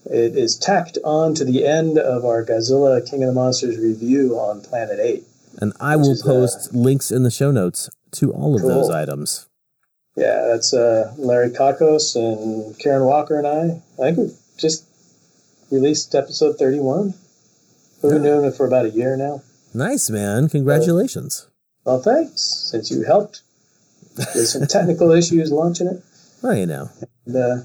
it 0.05 0.35
is 0.35 0.57
tacked 0.57 0.97
on 1.03 1.35
to 1.35 1.45
the 1.45 1.65
end 1.67 1.97
of 1.99 2.25
our 2.25 2.43
Godzilla 2.43 3.07
King 3.09 3.23
of 3.23 3.27
the 3.29 3.33
Monsters 3.33 3.77
review 3.77 4.35
on 4.35 4.61
Planet 4.61 4.99
8. 4.99 5.23
And 5.61 5.73
I 5.79 5.95
will 5.95 6.13
uh, 6.13 6.23
post 6.23 6.73
links 6.73 7.11
in 7.11 7.23
the 7.23 7.31
show 7.31 7.51
notes 7.51 7.89
to 8.13 8.31
all 8.31 8.55
of 8.55 8.61
those 8.61 8.89
items. 8.89 9.47
Yeah, 10.15 10.47
that's 10.51 10.73
uh, 10.73 11.13
Larry 11.17 11.49
Kakos 11.49 12.15
and 12.15 12.77
Karen 12.79 13.03
Walker 13.03 13.37
and 13.37 13.45
I. 13.47 13.81
I 14.01 14.07
think 14.07 14.17
we've 14.17 14.37
just 14.57 14.85
released 15.71 16.15
episode 16.15 16.57
31. 16.57 17.13
We've 18.01 18.13
been 18.13 18.23
doing 18.23 18.45
it 18.45 18.55
for 18.55 18.65
about 18.65 18.85
a 18.85 18.89
year 18.89 19.15
now. 19.17 19.43
Nice, 19.73 20.09
man. 20.09 20.49
Congratulations. 20.49 21.47
Well, 21.89 21.99
thanks, 22.03 22.41
since 22.69 22.91
you 22.91 23.03
helped. 23.03 23.41
There's 24.15 24.53
some 24.53 24.67
technical 24.67 25.11
issues 25.11 25.51
launching 25.51 25.87
it. 25.87 26.03
Well, 26.43 26.55
you 26.55 26.67
know. 26.67 26.91
And, 27.25 27.35
uh, 27.35 27.55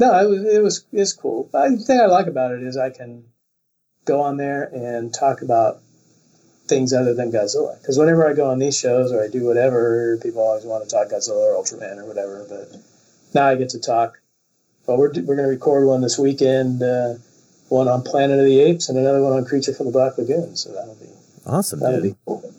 no, 0.00 0.20
it 0.24 0.26
was 0.30 0.54
it 0.54 0.62
was 0.62 0.84
it's 0.90 1.12
cool. 1.12 1.50
The 1.52 1.76
thing 1.86 2.00
I 2.00 2.06
like 2.06 2.26
about 2.26 2.52
it 2.52 2.62
is 2.62 2.78
I 2.78 2.88
can 2.88 3.24
go 4.06 4.22
on 4.22 4.38
there 4.38 4.62
and 4.72 5.12
talk 5.12 5.42
about 5.42 5.82
things 6.66 6.94
other 6.94 7.12
than 7.12 7.30
Godzilla. 7.30 7.78
Because 7.78 7.98
whenever 7.98 8.26
I 8.26 8.32
go 8.32 8.48
on 8.50 8.58
these 8.58 8.78
shows 8.78 9.12
or 9.12 9.22
I 9.22 9.28
do 9.28 9.44
whatever, 9.44 10.18
people 10.22 10.40
always 10.40 10.64
want 10.64 10.82
to 10.82 10.88
talk 10.88 11.08
Godzilla 11.08 11.54
or 11.54 11.62
Ultraman 11.62 11.98
or 11.98 12.06
whatever. 12.06 12.46
But 12.48 12.80
now 13.34 13.48
I 13.48 13.54
get 13.56 13.68
to 13.70 13.80
talk. 13.80 14.18
Well, 14.86 14.96
we're 14.96 15.12
we're 15.12 15.36
going 15.36 15.48
to 15.48 15.54
record 15.54 15.86
one 15.86 16.00
this 16.00 16.18
weekend. 16.18 16.82
Uh, 16.82 17.16
one 17.68 17.88
on 17.88 18.02
Planet 18.02 18.38
of 18.38 18.46
the 18.46 18.60
Apes 18.60 18.88
and 18.88 18.96
another 18.96 19.22
one 19.22 19.34
on 19.34 19.44
Creature 19.44 19.74
from 19.74 19.86
the 19.86 19.92
Black 19.92 20.16
Lagoon. 20.16 20.56
So 20.56 20.72
that'll 20.72 20.94
be 20.94 21.10
Awesome, 21.44 21.80
that'll 21.80 22.00
dude. 22.00 22.12
be 22.14 22.18
cool. 22.26 22.53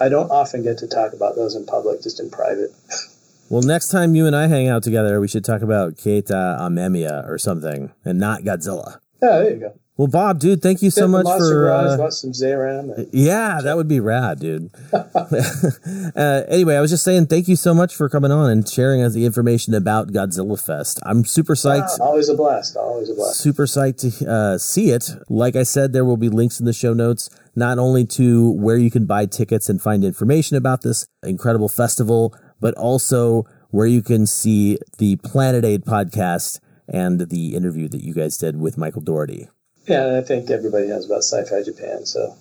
I 0.00 0.08
don't 0.08 0.30
often 0.30 0.62
get 0.62 0.78
to 0.78 0.86
talk 0.86 1.12
about 1.12 1.36
those 1.36 1.54
in 1.54 1.66
public, 1.66 2.02
just 2.02 2.20
in 2.20 2.30
private. 2.30 2.70
Well, 3.50 3.62
next 3.62 3.88
time 3.88 4.14
you 4.14 4.26
and 4.26 4.36
I 4.36 4.46
hang 4.46 4.68
out 4.68 4.82
together, 4.82 5.18
we 5.20 5.26
should 5.26 5.42
talk 5.42 5.62
about 5.62 5.94
Keita 5.94 6.60
Amemiya 6.60 7.26
or 7.26 7.38
something 7.38 7.94
and 8.04 8.18
not 8.18 8.42
Godzilla. 8.42 8.98
Yeah, 9.22 9.38
there 9.38 9.50
you 9.50 9.56
go. 9.56 9.78
Well, 9.98 10.06
Bob, 10.06 10.38
dude, 10.38 10.62
thank 10.62 10.80
you 10.80 10.92
so 10.92 11.08
much 11.08 11.26
for. 11.26 11.72
Uh, 11.72 11.96
watch 11.98 12.12
some 12.12 12.30
Zeiram. 12.30 12.96
And, 12.96 13.08
yeah, 13.12 13.58
that 13.60 13.76
would 13.76 13.88
be 13.88 13.98
rad, 13.98 14.38
dude. 14.38 14.70
uh, 14.92 16.42
anyway, 16.48 16.76
I 16.76 16.80
was 16.80 16.92
just 16.92 17.02
saying 17.02 17.26
thank 17.26 17.48
you 17.48 17.56
so 17.56 17.74
much 17.74 17.96
for 17.96 18.08
coming 18.08 18.30
on 18.30 18.48
and 18.48 18.66
sharing 18.68 19.02
us 19.02 19.12
the 19.12 19.26
information 19.26 19.74
about 19.74 20.12
Godzilla 20.12 20.64
Fest. 20.64 21.00
I'm 21.04 21.24
super 21.24 21.56
psyched. 21.56 21.98
always 21.98 22.28
a 22.28 22.36
blast. 22.36 22.76
Always 22.76 23.10
a 23.10 23.14
blast. 23.14 23.40
Super 23.40 23.66
psyched 23.66 24.20
to 24.20 24.30
uh, 24.30 24.58
see 24.58 24.90
it. 24.90 25.10
Like 25.28 25.56
I 25.56 25.64
said, 25.64 25.92
there 25.92 26.04
will 26.04 26.16
be 26.16 26.28
links 26.28 26.60
in 26.60 26.66
the 26.66 26.72
show 26.72 26.92
notes, 26.92 27.28
not 27.56 27.80
only 27.80 28.06
to 28.06 28.52
where 28.52 28.76
you 28.76 28.92
can 28.92 29.04
buy 29.04 29.26
tickets 29.26 29.68
and 29.68 29.82
find 29.82 30.04
information 30.04 30.56
about 30.56 30.82
this 30.82 31.08
incredible 31.24 31.68
festival, 31.68 32.38
but 32.60 32.72
also 32.74 33.46
where 33.70 33.88
you 33.88 34.02
can 34.02 34.28
see 34.28 34.78
the 34.98 35.16
Planet 35.16 35.64
Aid 35.64 35.84
podcast 35.84 36.60
and 36.86 37.30
the 37.30 37.56
interview 37.56 37.88
that 37.88 38.04
you 38.04 38.14
guys 38.14 38.38
did 38.38 38.60
with 38.60 38.78
Michael 38.78 39.02
Dougherty. 39.02 39.48
Yeah, 39.88 40.06
and 40.06 40.16
I 40.16 40.20
think 40.22 40.50
everybody 40.50 40.86
knows 40.86 41.06
about 41.06 41.24
Sci-Fi 41.24 41.62
Japan. 41.62 42.04
So 42.06 42.36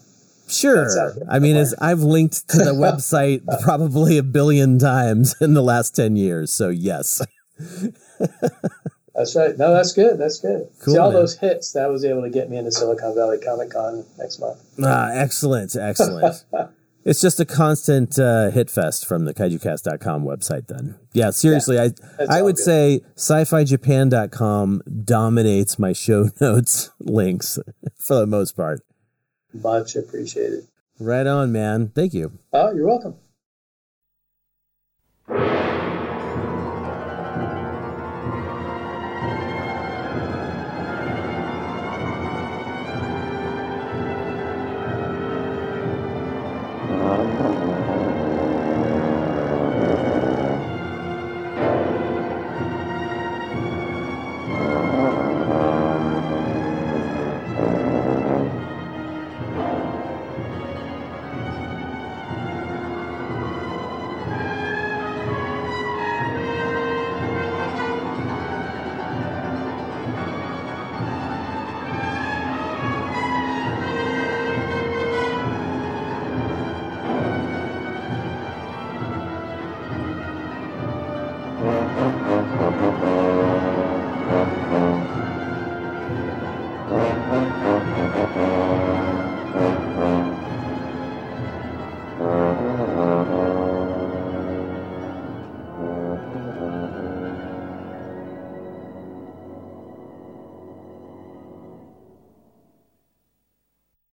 Sure. 0.48 0.84
That's 0.84 0.98
out 0.98 1.16
there 1.16 1.26
I 1.30 1.40
mean, 1.40 1.56
as 1.56 1.76
I've 1.80 2.00
linked 2.00 2.48
to 2.50 2.58
the 2.58 2.72
website 2.74 3.44
probably 3.62 4.18
a 4.18 4.24
billion 4.24 4.80
times 4.80 5.36
in 5.42 5.54
the 5.54 5.62
last 5.62 5.96
10 5.96 6.16
years. 6.16 6.54
So, 6.54 6.70
yes. 6.70 7.22
that's 9.14 9.36
right. 9.36 9.58
No, 9.58 9.74
that's 9.74 9.94
good. 9.94 10.18
That's 10.18 10.40
good. 10.40 10.70
Cool, 10.80 10.94
See 10.94 11.00
all 11.00 11.12
man. 11.12 11.20
those 11.20 11.38
hits 11.38 11.74
that 11.74 11.90
was 11.90 12.06
able 12.06 12.22
to 12.22 12.30
get 12.30 12.50
me 12.50 12.58
into 12.58 12.72
Silicon 12.72 13.14
Valley 13.16 13.40
Comic 13.40 13.72
Con 13.72 14.06
next 14.18 14.40
month. 14.40 14.60
Ah, 14.84 15.10
excellent. 15.12 15.76
Excellent. 15.76 16.44
it's 17.08 17.22
just 17.22 17.40
a 17.40 17.46
constant 17.46 18.20
uh, 18.20 18.52
hit 18.52 18.70
fest 18.70 19.06
from 19.06 19.24
the 19.24 19.34
kaijucast.com 19.34 20.26
website, 20.26 20.68
then. 20.68 21.00
Yeah, 21.14 21.30
seriously, 21.30 21.80
I, 21.80 21.92
I 22.30 22.42
would 22.42 22.58
good. 22.58 22.64
say 22.64 23.02
sci 23.16 23.46
fi 23.46 23.64
japan.com 23.64 24.82
dominates 25.06 25.80
my 25.80 25.94
show 25.94 26.30
notes 26.42 26.92
links 27.00 27.58
for 27.96 28.16
the 28.16 28.28
most 28.28 28.58
part. 28.58 28.82
Much 29.54 29.96
appreciated. 29.96 30.68
Right 31.00 31.26
on, 31.26 31.54
man. 31.54 31.90
Thank 31.96 32.14
you. 32.14 32.38
Oh, 32.52 32.74
you're 32.74 32.88
welcome. 32.88 33.16